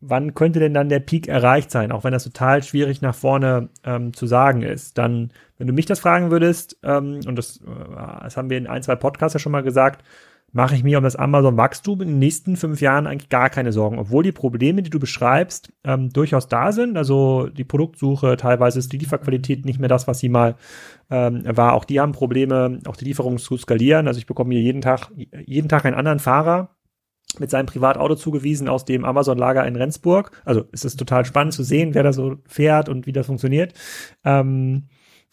[0.00, 3.68] wann könnte denn dann der Peak erreicht sein, auch wenn das total schwierig nach vorne
[3.84, 8.22] ähm, zu sagen ist, dann, wenn du mich das fragen würdest, ähm, und das, äh,
[8.22, 10.04] das haben wir in ein, zwei Podcasts ja schon mal gesagt,
[10.52, 13.98] mache ich mir um das Amazon-Wachstum in den nächsten fünf Jahren eigentlich gar keine Sorgen,
[13.98, 16.98] obwohl die Probleme, die du beschreibst, ähm, durchaus da sind.
[16.98, 20.56] Also die Produktsuche, teilweise ist die Lieferqualität nicht mehr das, was sie mal
[21.10, 21.72] ähm, war.
[21.72, 24.06] Auch die haben Probleme, auch die Lieferung zu skalieren.
[24.06, 26.76] Also ich bekomme hier jeden Tag, jeden Tag einen anderen Fahrer
[27.38, 30.42] mit seinem Privatauto zugewiesen aus dem Amazon-Lager in Rendsburg.
[30.44, 33.72] Also es ist total spannend zu sehen, wer da so fährt und wie das funktioniert.
[34.22, 34.88] Ähm,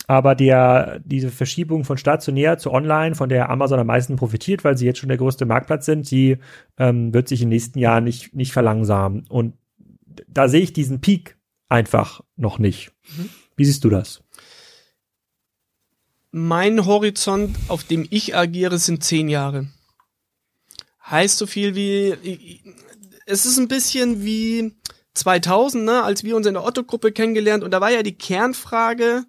[0.10, 4.76] aber der, diese Verschiebung von stationär zu online, von der Amazon am meisten profitiert, weil
[4.76, 6.38] sie jetzt schon der größte Marktplatz sind, die
[6.80, 9.28] ähm, wird sich den nächsten Jahren nicht, nicht verlangsamen.
[9.30, 9.54] Und
[10.28, 11.38] da sehe ich diesen Peak
[11.68, 12.92] einfach noch nicht.
[13.16, 13.30] Mhm.
[13.56, 14.24] Wie siehst du das?
[16.32, 19.68] Mein Horizont, auf dem ich agiere, sind zehn Jahre.
[21.06, 22.64] Heißt so viel wie,
[23.28, 24.74] es ist ein bisschen wie
[25.14, 29.26] 2000, ne, als wir uns in der Otto-Gruppe kennengelernt und da war ja die Kernfrage,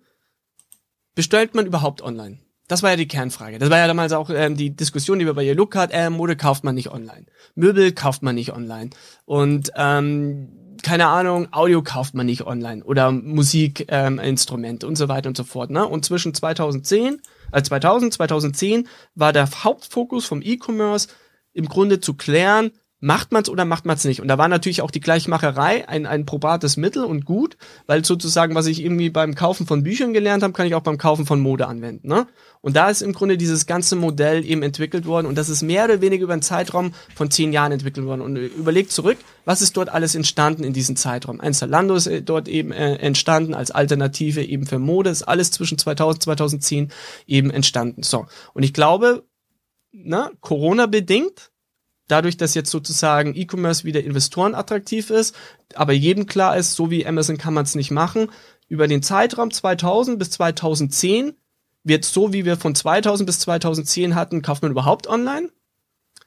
[1.20, 2.38] bestellt man überhaupt online?
[2.66, 3.58] Das war ja die Kernfrage.
[3.58, 5.92] Das war ja damals auch ähm, die Diskussion, die wir bei Yellow hatten.
[5.92, 7.26] Äh, Mode kauft man nicht online.
[7.54, 8.88] Möbel kauft man nicht online.
[9.26, 10.48] Und ähm,
[10.82, 15.44] keine Ahnung, Audio kauft man nicht online oder Musikinstrumente ähm, und so weiter und so
[15.44, 15.68] fort.
[15.68, 15.86] Ne?
[15.86, 17.20] Und zwischen 2010,
[17.52, 21.08] äh 2000, 2010 war der Hauptfokus vom E-Commerce
[21.52, 22.70] im Grunde zu klären,
[23.01, 24.20] macht man's oder macht man's nicht?
[24.20, 28.55] Und da war natürlich auch die Gleichmacherei ein, ein probates Mittel und gut, weil sozusagen,
[28.55, 31.40] was ich irgendwie beim Kaufen von Büchern gelernt habe, kann ich auch beim Kaufen von
[31.40, 32.09] Mode anwenden.
[32.09, 32.26] Ne?
[32.61, 35.86] Und da ist im Grunde dieses ganze Modell eben entwickelt worden und das ist mehr
[35.86, 38.20] oder weniger über einen Zeitraum von zehn Jahren entwickelt worden.
[38.20, 41.40] Und überlegt zurück, was ist dort alles entstanden in diesem Zeitraum?
[41.40, 45.51] Ein Zalando ist äh, dort eben äh, entstanden als Alternative eben für Mode, ist alles
[45.51, 46.92] zwischen 2000 2010
[47.26, 48.03] eben entstanden.
[48.03, 48.26] So.
[48.53, 49.24] Und ich glaube,
[49.92, 51.49] na, Corona bedingt,
[52.11, 55.34] dadurch, dass jetzt sozusagen E-Commerce wieder Investoren attraktiv ist,
[55.74, 58.30] aber jedem klar ist, so wie Amazon kann man es nicht machen,
[58.68, 61.34] über den Zeitraum 2000 bis 2010
[61.82, 65.50] wird so, wie wir von 2000 bis 2010 hatten, kauft man überhaupt online?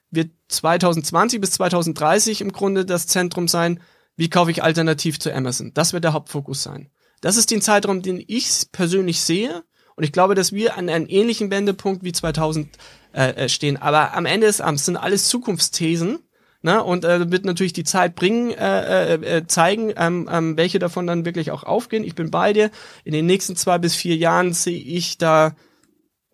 [0.09, 3.79] Wird 2020 bis 2030 im Grunde das Zentrum sein,
[4.15, 5.73] wie kaufe ich alternativ zu Amazon?
[5.73, 6.89] Das wird der Hauptfokus sein.
[7.21, 9.63] Das ist den Zeitraum, den ich persönlich sehe.
[9.95, 12.67] Und ich glaube, dass wir an einem ähnlichen Wendepunkt wie 2000
[13.13, 13.77] äh, äh, stehen.
[13.77, 16.19] Aber am Ende des Abends sind alles Zukunftsthesen.
[16.61, 16.81] Ne?
[16.81, 21.05] Und äh, wird natürlich die Zeit bringen, äh, äh, äh, zeigen, ähm, ähm, welche davon
[21.05, 22.05] dann wirklich auch aufgehen.
[22.05, 22.71] Ich bin bei dir.
[23.03, 25.55] In den nächsten zwei bis vier Jahren sehe ich da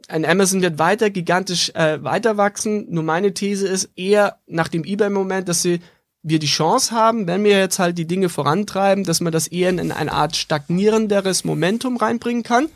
[0.08, 2.88] ein Amazon wird weiter gigantisch äh, weiter wachsen.
[2.90, 5.82] Nur meine These ist eher nach dem eBay-Moment, dass sie
[6.22, 9.70] wir die Chance haben, wenn wir jetzt halt die Dinge vorantreiben, dass man das eher
[9.70, 12.70] in eine Art stagnierenderes Momentum reinbringen kann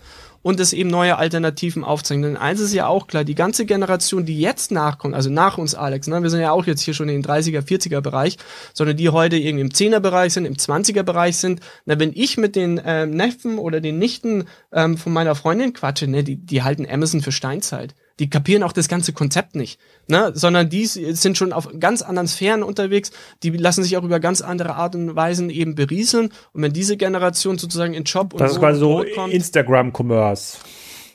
[0.43, 2.21] und es eben neue Alternativen aufzeigen.
[2.21, 5.73] Denn eins ist ja auch klar, die ganze Generation, die jetzt nachkommt, also nach uns
[5.73, 8.37] Alex, ne, wir sind ja auch jetzt hier schon in den 30er, 40er Bereich,
[8.73, 12.37] sondern die heute irgendwie im 10er Bereich sind, im 20er Bereich sind, na, wenn ich
[12.37, 16.61] mit den ähm, Neffen oder den Nichten ähm, von meiner Freundin quatsche, ne, die, die
[16.61, 20.31] halten Amazon für Steinzeit die kapieren auch das ganze Konzept nicht, ne?
[20.35, 23.11] sondern die sind schon auf ganz anderen Sphären unterwegs,
[23.41, 26.97] die lassen sich auch über ganz andere Art und Weisen eben berieseln und wenn diese
[26.97, 30.57] Generation sozusagen in Job und Das ist quasi so Instagram-Commerce.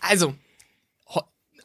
[0.01, 0.35] Also,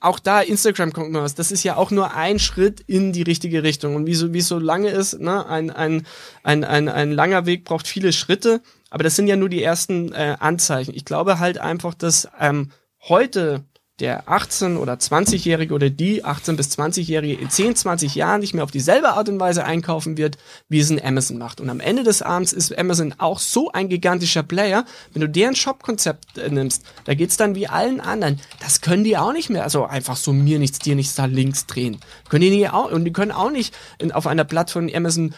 [0.04, 3.96] auch da Instagram-Commerce, das ist ja auch nur ein Schritt in die richtige Richtung.
[3.96, 6.06] Und wie so, wie so lange ist, ne, ein, ein,
[6.44, 10.12] ein, ein, ein langer Weg braucht viele Schritte, aber das sind ja nur die ersten
[10.12, 10.94] äh, Anzeichen.
[10.94, 12.70] Ich glaube halt einfach, dass ähm,
[13.08, 13.64] heute
[14.04, 18.66] der 18- oder 20-Jährige oder die 18- bis 20-Jährige in 10, 20 Jahren nicht mehr
[18.66, 20.38] auf dieselbe Art und Weise einkaufen wird,
[20.68, 21.62] wie es ein Amazon macht.
[21.62, 24.84] Und am Ende des Abends ist Amazon auch so ein gigantischer Player,
[25.14, 28.42] wenn du deren Shop-Konzept äh, nimmst, da geht's dann wie allen anderen.
[28.60, 31.66] Das können die auch nicht mehr, also einfach so mir nichts, dir nichts da links
[31.66, 32.00] drehen.
[32.28, 35.34] Können die nicht auch, und die können auch nicht in, auf einer Plattform Amazon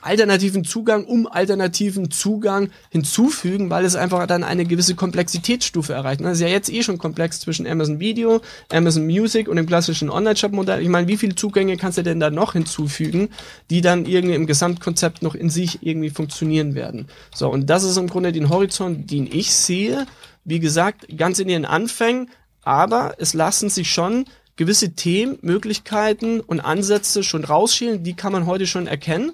[0.00, 6.20] alternativen Zugang um alternativen Zugang hinzufügen, weil es einfach dann eine gewisse Komplexitätsstufe erreicht.
[6.20, 8.40] Das ist ja jetzt eh schon komplex zwischen Amazon Video,
[8.72, 10.82] Amazon Music und dem klassischen Online-Shop-Modell.
[10.82, 13.28] Ich meine, wie viele Zugänge kannst du denn da noch hinzufügen,
[13.68, 17.08] die dann irgendwie im Gesamtkonzept noch in sich irgendwie funktionieren werden?
[17.34, 20.06] So, und das ist im Grunde den Horizont, den ich sehe.
[20.44, 22.30] Wie gesagt, ganz in ihren Anfängen,
[22.62, 24.24] aber es lassen sich schon
[24.56, 29.32] gewisse Themen, Möglichkeiten und Ansätze schon rausschälen, die kann man heute schon erkennen.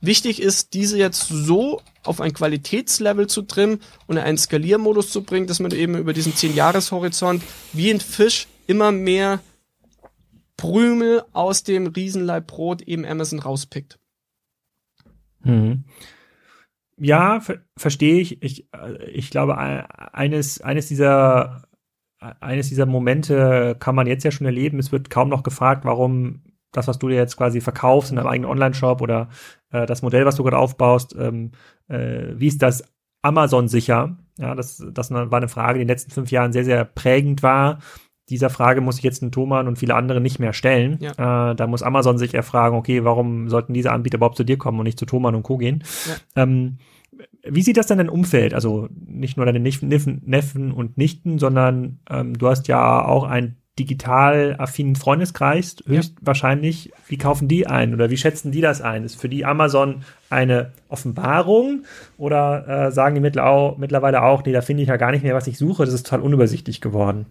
[0.00, 5.22] Wichtig ist, diese jetzt so auf ein Qualitätslevel zu trimmen und in einen Skaliermodus zu
[5.22, 7.42] bringen, dass man eben über diesen 10-Jahres-Horizont
[7.72, 9.40] wie ein Fisch immer mehr
[10.56, 13.98] Prümel aus dem Riesenleib Brot eben Amazon rauspickt.
[15.42, 15.84] Hm.
[16.98, 18.42] Ja, ver verstehe ich.
[18.42, 21.66] Ich, äh, ich glaube, eines, eines dieser
[22.18, 24.78] eines dieser Momente kann man jetzt ja schon erleben.
[24.78, 26.42] Es wird kaum noch gefragt, warum
[26.76, 29.28] das, was du dir jetzt quasi verkaufst in deinem eigenen Online-Shop oder
[29.70, 31.52] äh, das Modell, was du gerade aufbaust, ähm,
[31.88, 32.84] äh, wie ist das
[33.22, 34.16] Amazon sicher?
[34.38, 37.42] Ja, das, das war eine Frage, die in den letzten fünf Jahren sehr, sehr prägend
[37.42, 37.78] war.
[38.28, 40.98] Dieser Frage muss ich jetzt ein Thoman und viele andere nicht mehr stellen.
[41.00, 41.50] Ja.
[41.50, 44.78] Äh, da muss Amazon sich erfragen, okay, warum sollten diese Anbieter überhaupt zu dir kommen
[44.78, 45.56] und nicht zu Thoman und Co.
[45.56, 45.84] gehen?
[46.06, 46.42] Ja.
[46.42, 46.78] Ähm,
[47.44, 48.52] wie sieht das denn dein Umfeld?
[48.52, 53.56] Also nicht nur deine Neffen, Neffen und Nichten, sondern ähm, du hast ja auch ein
[53.78, 56.92] digital affinen Freundeskreis höchstwahrscheinlich, ja.
[57.08, 59.04] wie kaufen die ein oder wie schätzen die das ein?
[59.04, 61.84] Ist für die Amazon eine Offenbarung
[62.16, 65.46] oder äh, sagen die mittlerweile auch, nee, da finde ich ja gar nicht mehr, was
[65.46, 67.26] ich suche, das ist total unübersichtlich geworden?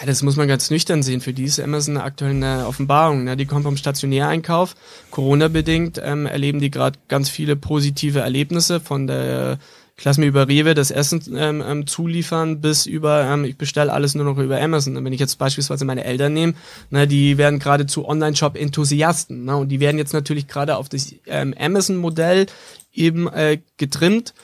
[0.00, 1.20] Ja, das muss man ganz nüchtern sehen.
[1.20, 3.24] Für die ist Amazon aktuell eine Offenbarung.
[3.24, 3.36] Ne?
[3.36, 4.76] Die kommen vom Stationäreinkauf.
[5.10, 9.58] Corona-bedingt ähm, erleben die gerade ganz viele positive Erlebnisse von der
[9.98, 13.92] ich lasse mir über Rewe das Essen ähm, ähm, zuliefern, bis über, ähm, ich bestelle
[13.92, 15.04] alles nur noch über Amazon.
[15.04, 16.54] Wenn ich jetzt beispielsweise meine Eltern nehme,
[16.90, 19.44] ne, die werden gerade zu Online-Shop-Enthusiasten.
[19.44, 22.46] Ne, und die werden jetzt natürlich gerade auf das ähm, Amazon-Modell
[22.92, 24.34] eben äh, getrimmt.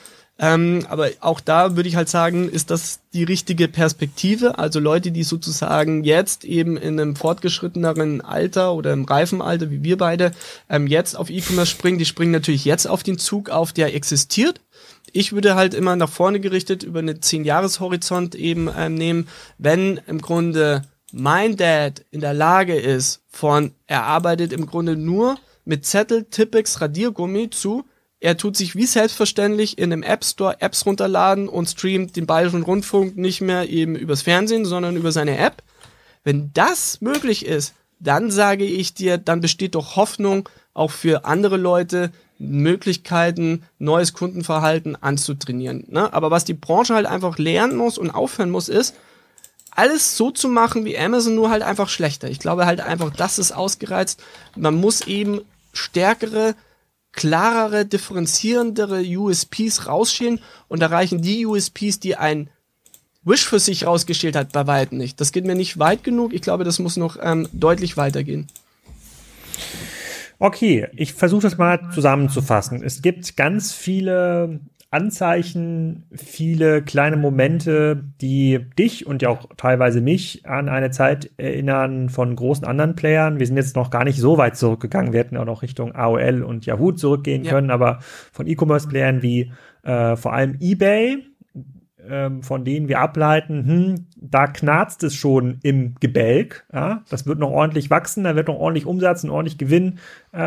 [0.40, 4.58] Ähm, aber auch da würde ich halt sagen, ist das die richtige Perspektive.
[4.58, 9.84] Also Leute, die sozusagen jetzt eben in einem fortgeschritteneren Alter oder im reifen Alter, wie
[9.84, 10.32] wir beide,
[10.68, 14.60] ähm, jetzt auf E-Commerce springen, die springen natürlich jetzt auf den Zug auf, der existiert
[15.14, 20.20] ich würde halt immer nach vorne gerichtet über eine 10-Jahres-Horizont eben ähm, nehmen, wenn im
[20.20, 26.24] Grunde mein Dad in der Lage ist, von, er arbeitet im Grunde nur mit Zettel,
[26.24, 27.84] Tippex, Radiergummi zu,
[28.18, 32.62] er tut sich wie selbstverständlich in einem App Store Apps runterladen und streamt den Bayerischen
[32.62, 35.62] Rundfunk nicht mehr eben übers Fernsehen, sondern über seine App.
[36.24, 41.56] Wenn das möglich ist, dann sage ich dir, dann besteht doch Hoffnung auch für andere
[41.56, 42.10] Leute,
[42.50, 45.84] Möglichkeiten, neues Kundenverhalten anzutrainieren.
[45.88, 46.12] Ne?
[46.12, 48.94] Aber was die Branche halt einfach lernen muss und aufhören muss, ist,
[49.70, 52.28] alles so zu machen wie Amazon, nur halt einfach schlechter.
[52.28, 54.22] Ich glaube halt einfach, das ist ausgereizt.
[54.56, 55.40] Man muss eben
[55.72, 56.54] stärkere,
[57.12, 62.50] klarere, differenzierendere USPs rausschälen und erreichen die USPs, die ein
[63.24, 65.20] Wish für sich rausgeschält hat, bei weitem nicht.
[65.20, 66.34] Das geht mir nicht weit genug.
[66.34, 68.48] Ich glaube, das muss noch ähm, deutlich weitergehen.
[70.44, 72.82] Okay, ich versuche das mal zusammenzufassen.
[72.82, 80.44] Es gibt ganz viele Anzeichen, viele kleine Momente, die dich und ja auch teilweise mich
[80.44, 83.38] an eine Zeit erinnern von großen anderen Playern.
[83.38, 85.14] Wir sind jetzt noch gar nicht so weit zurückgegangen.
[85.14, 87.50] Wir hätten auch noch Richtung AOL und Yahoo zurückgehen ja.
[87.50, 89.50] können, aber von E-Commerce-Playern wie
[89.82, 91.24] äh, vor allem eBay,
[92.06, 96.66] ähm, von denen wir ableiten, hm, da knarzt es schon im Gebälk.
[96.72, 97.02] Ja?
[97.10, 99.98] Das wird noch ordentlich wachsen, da wird noch ordentlich Umsatz und ordentlich Gewinn
[100.32, 100.38] äh,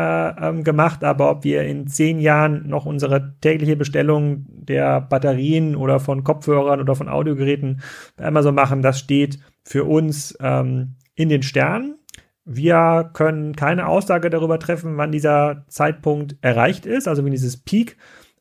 [0.48, 1.04] ähm, gemacht.
[1.04, 6.80] Aber ob wir in zehn Jahren noch unsere tägliche Bestellung der Batterien oder von Kopfhörern
[6.80, 7.80] oder von Audiogeräten
[8.16, 11.96] bei Amazon machen, das steht für uns ähm, in den Sternen.
[12.44, 17.96] Wir können keine Aussage darüber treffen, wann dieser Zeitpunkt erreicht ist, also wenn dieses Peak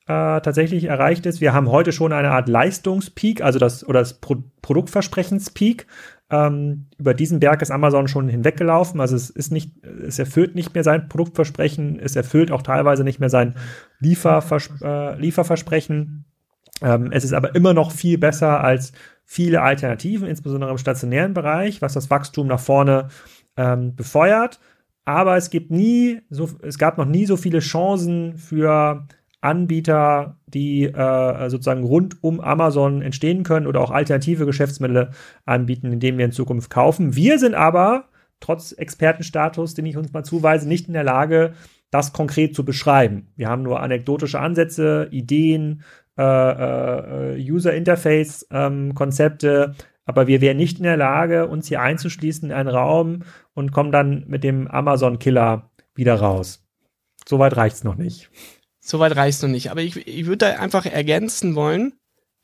[0.08, 1.42] äh, tatsächlich erreicht ist.
[1.42, 5.88] Wir haben heute schon eine Art Leistungspeak, also das oder das Pro Produktversprechenspeak.
[6.30, 9.00] Ähm, über diesen Berg ist Amazon schon hinweggelaufen.
[9.00, 13.20] Also es ist nicht, es erfüllt nicht mehr sein Produktversprechen, es erfüllt auch teilweise nicht
[13.20, 13.56] mehr sein
[14.00, 16.26] Liefervers äh, Lieferversprechen.
[16.82, 18.92] Ähm, es ist aber immer noch viel besser als
[19.24, 23.08] viele Alternativen, insbesondere im stationären Bereich, was das Wachstum nach vorne
[23.58, 24.60] ähm, befeuert.
[25.06, 29.08] Aber es gibt nie so, es gab noch nie so viele Chancen für
[29.42, 35.12] Anbieter, die äh, sozusagen rund um Amazon entstehen können oder auch alternative Geschäftsmodelle
[35.46, 37.16] anbieten, indem wir in Zukunft kaufen.
[37.16, 38.06] Wir sind aber
[38.40, 41.54] trotz Expertenstatus, den ich uns mal zuweise, nicht in der Lage,
[41.92, 43.28] das konkret zu beschreiben.
[43.36, 45.84] Wir haben nur anekdotische Ansätze, Ideen,
[46.18, 49.76] äh, äh, User Interface ähm, Konzepte,
[50.06, 53.24] aber wir wären nicht in der Lage, uns hier einzuschließen in einen Raum
[53.54, 56.66] und kommen dann mit dem Amazon Killer wieder raus.
[57.28, 58.30] Soweit reicht's noch nicht.
[58.88, 59.70] Soweit reicht noch nicht.
[59.70, 61.94] Aber ich, ich würde da einfach ergänzen wollen,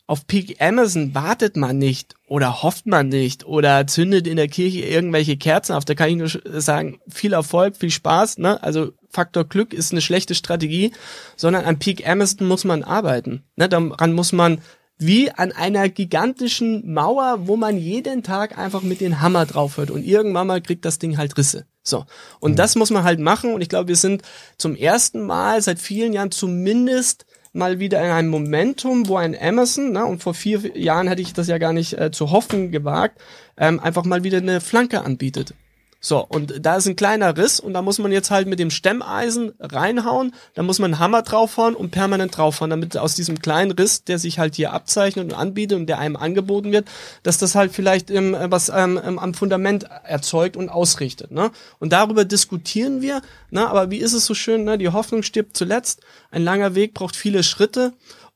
[0.07, 4.81] auf Peak Amazon wartet man nicht oder hofft man nicht oder zündet in der Kirche
[4.81, 5.85] irgendwelche Kerzen auf.
[5.85, 8.39] Da kann ich nur sagen, viel Erfolg, viel Spaß.
[8.39, 8.61] Ne?
[8.61, 10.91] Also Faktor Glück ist eine schlechte Strategie,
[11.37, 13.45] sondern an Peak Amazon muss man arbeiten.
[13.55, 13.69] Ne?
[13.69, 14.59] Daran muss man
[14.97, 19.91] wie an einer gigantischen Mauer, wo man jeden Tag einfach mit den Hammer drauf hört
[19.91, 21.65] und irgendwann mal kriegt das Ding halt Risse.
[21.83, 22.05] So.
[22.39, 22.55] Und mhm.
[22.55, 24.23] das muss man halt machen und ich glaube, wir sind
[24.57, 29.91] zum ersten Mal seit vielen Jahren zumindest mal wieder in einem Momentum, wo ein Amazon,
[29.91, 33.21] ne, und vor vier Jahren hätte ich das ja gar nicht äh, zu hoffen gewagt,
[33.57, 35.53] ähm, einfach mal wieder eine Flanke anbietet.
[36.05, 38.71] So, und da ist ein kleiner Riss und da muss man jetzt halt mit dem
[38.71, 43.71] Stemmeisen reinhauen, da muss man einen Hammer draufhauen und permanent draufhauen, damit aus diesem kleinen
[43.71, 46.89] Riss, der sich halt hier abzeichnet und anbietet und der einem angeboten wird,
[47.23, 51.31] dass das halt vielleicht ähm, was ähm, am Fundament erzeugt und ausrichtet.
[51.31, 51.51] Ne?
[51.79, 53.65] Und darüber diskutieren wir, ne?
[53.65, 54.77] aber wie ist es so schön, ne?
[54.77, 56.01] die Hoffnung stirbt zuletzt,
[56.31, 57.93] ein langer Weg braucht viele Schritte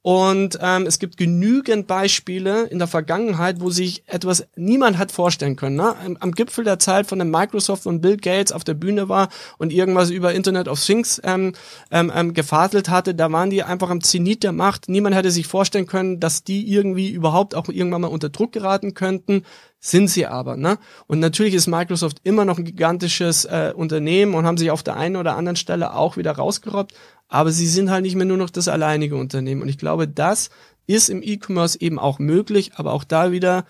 [0.08, 5.58] und ähm, es gibt genügend Beispiele in der Vergangenheit, wo sich etwas niemand hat vorstellen
[5.58, 5.76] können.
[5.76, 5.98] Ne?
[5.98, 9.28] Am, am Gipfel der Zeit von dem Microsoft und Bill Gates auf der Bühne war
[9.58, 11.52] und irgendwas über Internet of Things ähm,
[11.92, 14.88] ähm, ähm, gefadelt hatte, da waren die einfach am Zenit der Macht.
[14.88, 18.94] Niemand hätte sich vorstellen können, dass die irgendwie überhaupt auch irgendwann mal unter Druck geraten
[18.94, 19.44] könnten
[19.80, 20.58] sind sie aber.
[20.58, 20.80] Ne?
[21.06, 24.98] Und natürlich ist Microsoft immer noch ein gigantisches äh, Unternehmen und haben sich auf der
[24.98, 26.94] einen oder anderen Stelle auch wieder rausgerobbt
[27.28, 29.62] aber sie sind halt nicht mehr nur noch das alleinige Unternehmen.
[29.62, 30.50] Und ich glaube, das
[30.86, 33.66] ist im E-Commerce eben auch möglich, aber auch da wieder,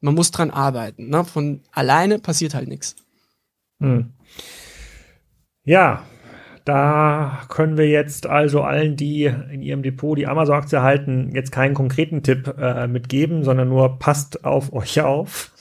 [0.00, 1.08] man muss dran arbeiten.
[1.08, 1.24] Ne?
[1.24, 2.96] Von alleine passiert halt nichts.
[3.80, 4.12] Hm.
[5.64, 6.04] Ja,
[6.66, 11.74] da können wir jetzt also allen, die in ihrem Depot die Amazon-Aktie halten, jetzt keinen
[11.74, 15.52] konkreten Tipp äh, mitgeben, sondern nur passt auf euch auf.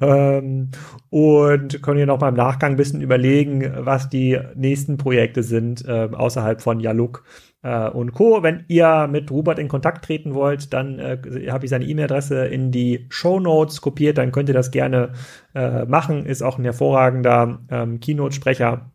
[0.00, 0.72] ähm,
[1.08, 5.86] und können ihr noch mal im Nachgang ein bisschen überlegen, was die nächsten Projekte sind
[5.86, 7.22] äh, außerhalb von Yaluk
[7.62, 8.42] äh, und Co.
[8.42, 12.72] Wenn ihr mit Robert in Kontakt treten wollt, dann äh, habe ich seine E-Mail-Adresse in
[12.72, 15.12] die Show Notes kopiert, dann könnt ihr das gerne
[15.54, 16.26] äh, machen.
[16.26, 18.90] Ist auch ein hervorragender ähm, Keynote-Sprecher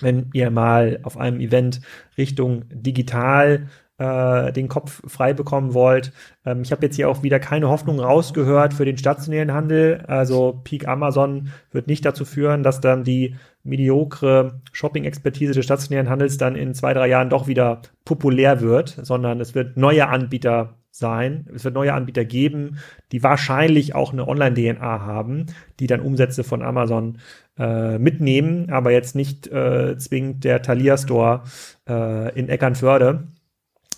[0.00, 1.80] wenn ihr mal auf einem Event
[2.16, 3.68] Richtung digital
[3.98, 6.12] äh, den Kopf frei bekommen wollt.
[6.44, 10.04] Ähm, ich habe jetzt hier auch wieder keine Hoffnung rausgehört für den stationären Handel.
[10.06, 16.36] Also Peak Amazon wird nicht dazu führen, dass dann die mediokre Shopping-Expertise des stationären Handels
[16.38, 21.46] dann in zwei, drei Jahren doch wieder populär wird, sondern es wird neue Anbieter sein.
[21.54, 22.78] Es wird neue Anbieter geben,
[23.12, 25.46] die wahrscheinlich auch eine Online-DNA haben,
[25.80, 27.18] die dann Umsätze von Amazon
[27.58, 31.42] äh, mitnehmen, aber jetzt nicht äh, zwingend der Thalia Store
[31.88, 33.28] äh, in Eckernförde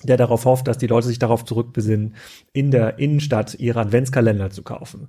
[0.02, 2.14] der darauf hofft, dass die Leute sich darauf zurückbesinnen,
[2.52, 5.08] in der Innenstadt ihre Adventskalender zu kaufen.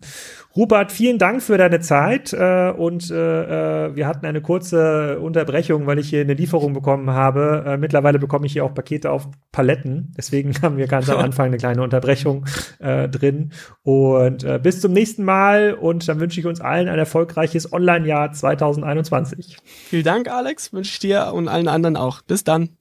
[0.56, 5.86] Rupert, vielen Dank für deine Zeit äh, und äh, äh, wir hatten eine kurze Unterbrechung,
[5.86, 7.64] weil ich hier eine Lieferung bekommen habe.
[7.66, 11.48] Äh, mittlerweile bekomme ich hier auch Pakete auf Paletten, deswegen haben wir ganz am Anfang
[11.48, 12.46] eine kleine Unterbrechung
[12.80, 13.52] drin.
[13.84, 19.58] Und bis zum nächsten Mal und dann wünsche ich uns allen ein erfolgreiches Online-Jahr 2021.
[19.64, 22.22] Vielen Dank, Alex, wünsche ich dir und allen anderen auch.
[22.22, 22.79] Bis dann.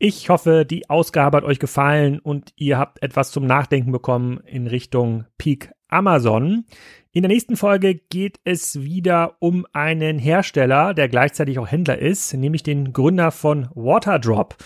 [0.00, 4.68] Ich hoffe, die Ausgabe hat euch gefallen und ihr habt etwas zum Nachdenken bekommen in
[4.68, 6.66] Richtung Peak Amazon.
[7.10, 12.32] In der nächsten Folge geht es wieder um einen Hersteller, der gleichzeitig auch Händler ist,
[12.32, 14.56] nämlich den Gründer von Waterdrop.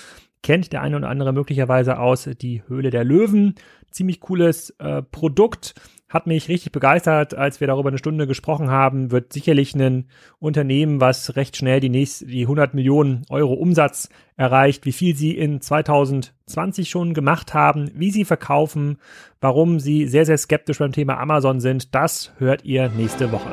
[0.42, 3.54] Kennt der eine oder andere möglicherweise aus Die Höhle der Löwen.
[3.90, 5.74] Ziemlich cooles äh, Produkt
[6.12, 9.10] hat mich richtig begeistert, als wir darüber eine Stunde gesprochen haben.
[9.10, 10.08] Wird sicherlich ein
[10.38, 15.36] Unternehmen, was recht schnell die, nächste, die 100 Millionen Euro Umsatz erreicht, wie viel sie
[15.36, 18.98] in 2020 schon gemacht haben, wie sie verkaufen,
[19.40, 21.94] warum sie sehr, sehr skeptisch beim Thema Amazon sind.
[21.94, 23.52] Das hört ihr nächste Woche.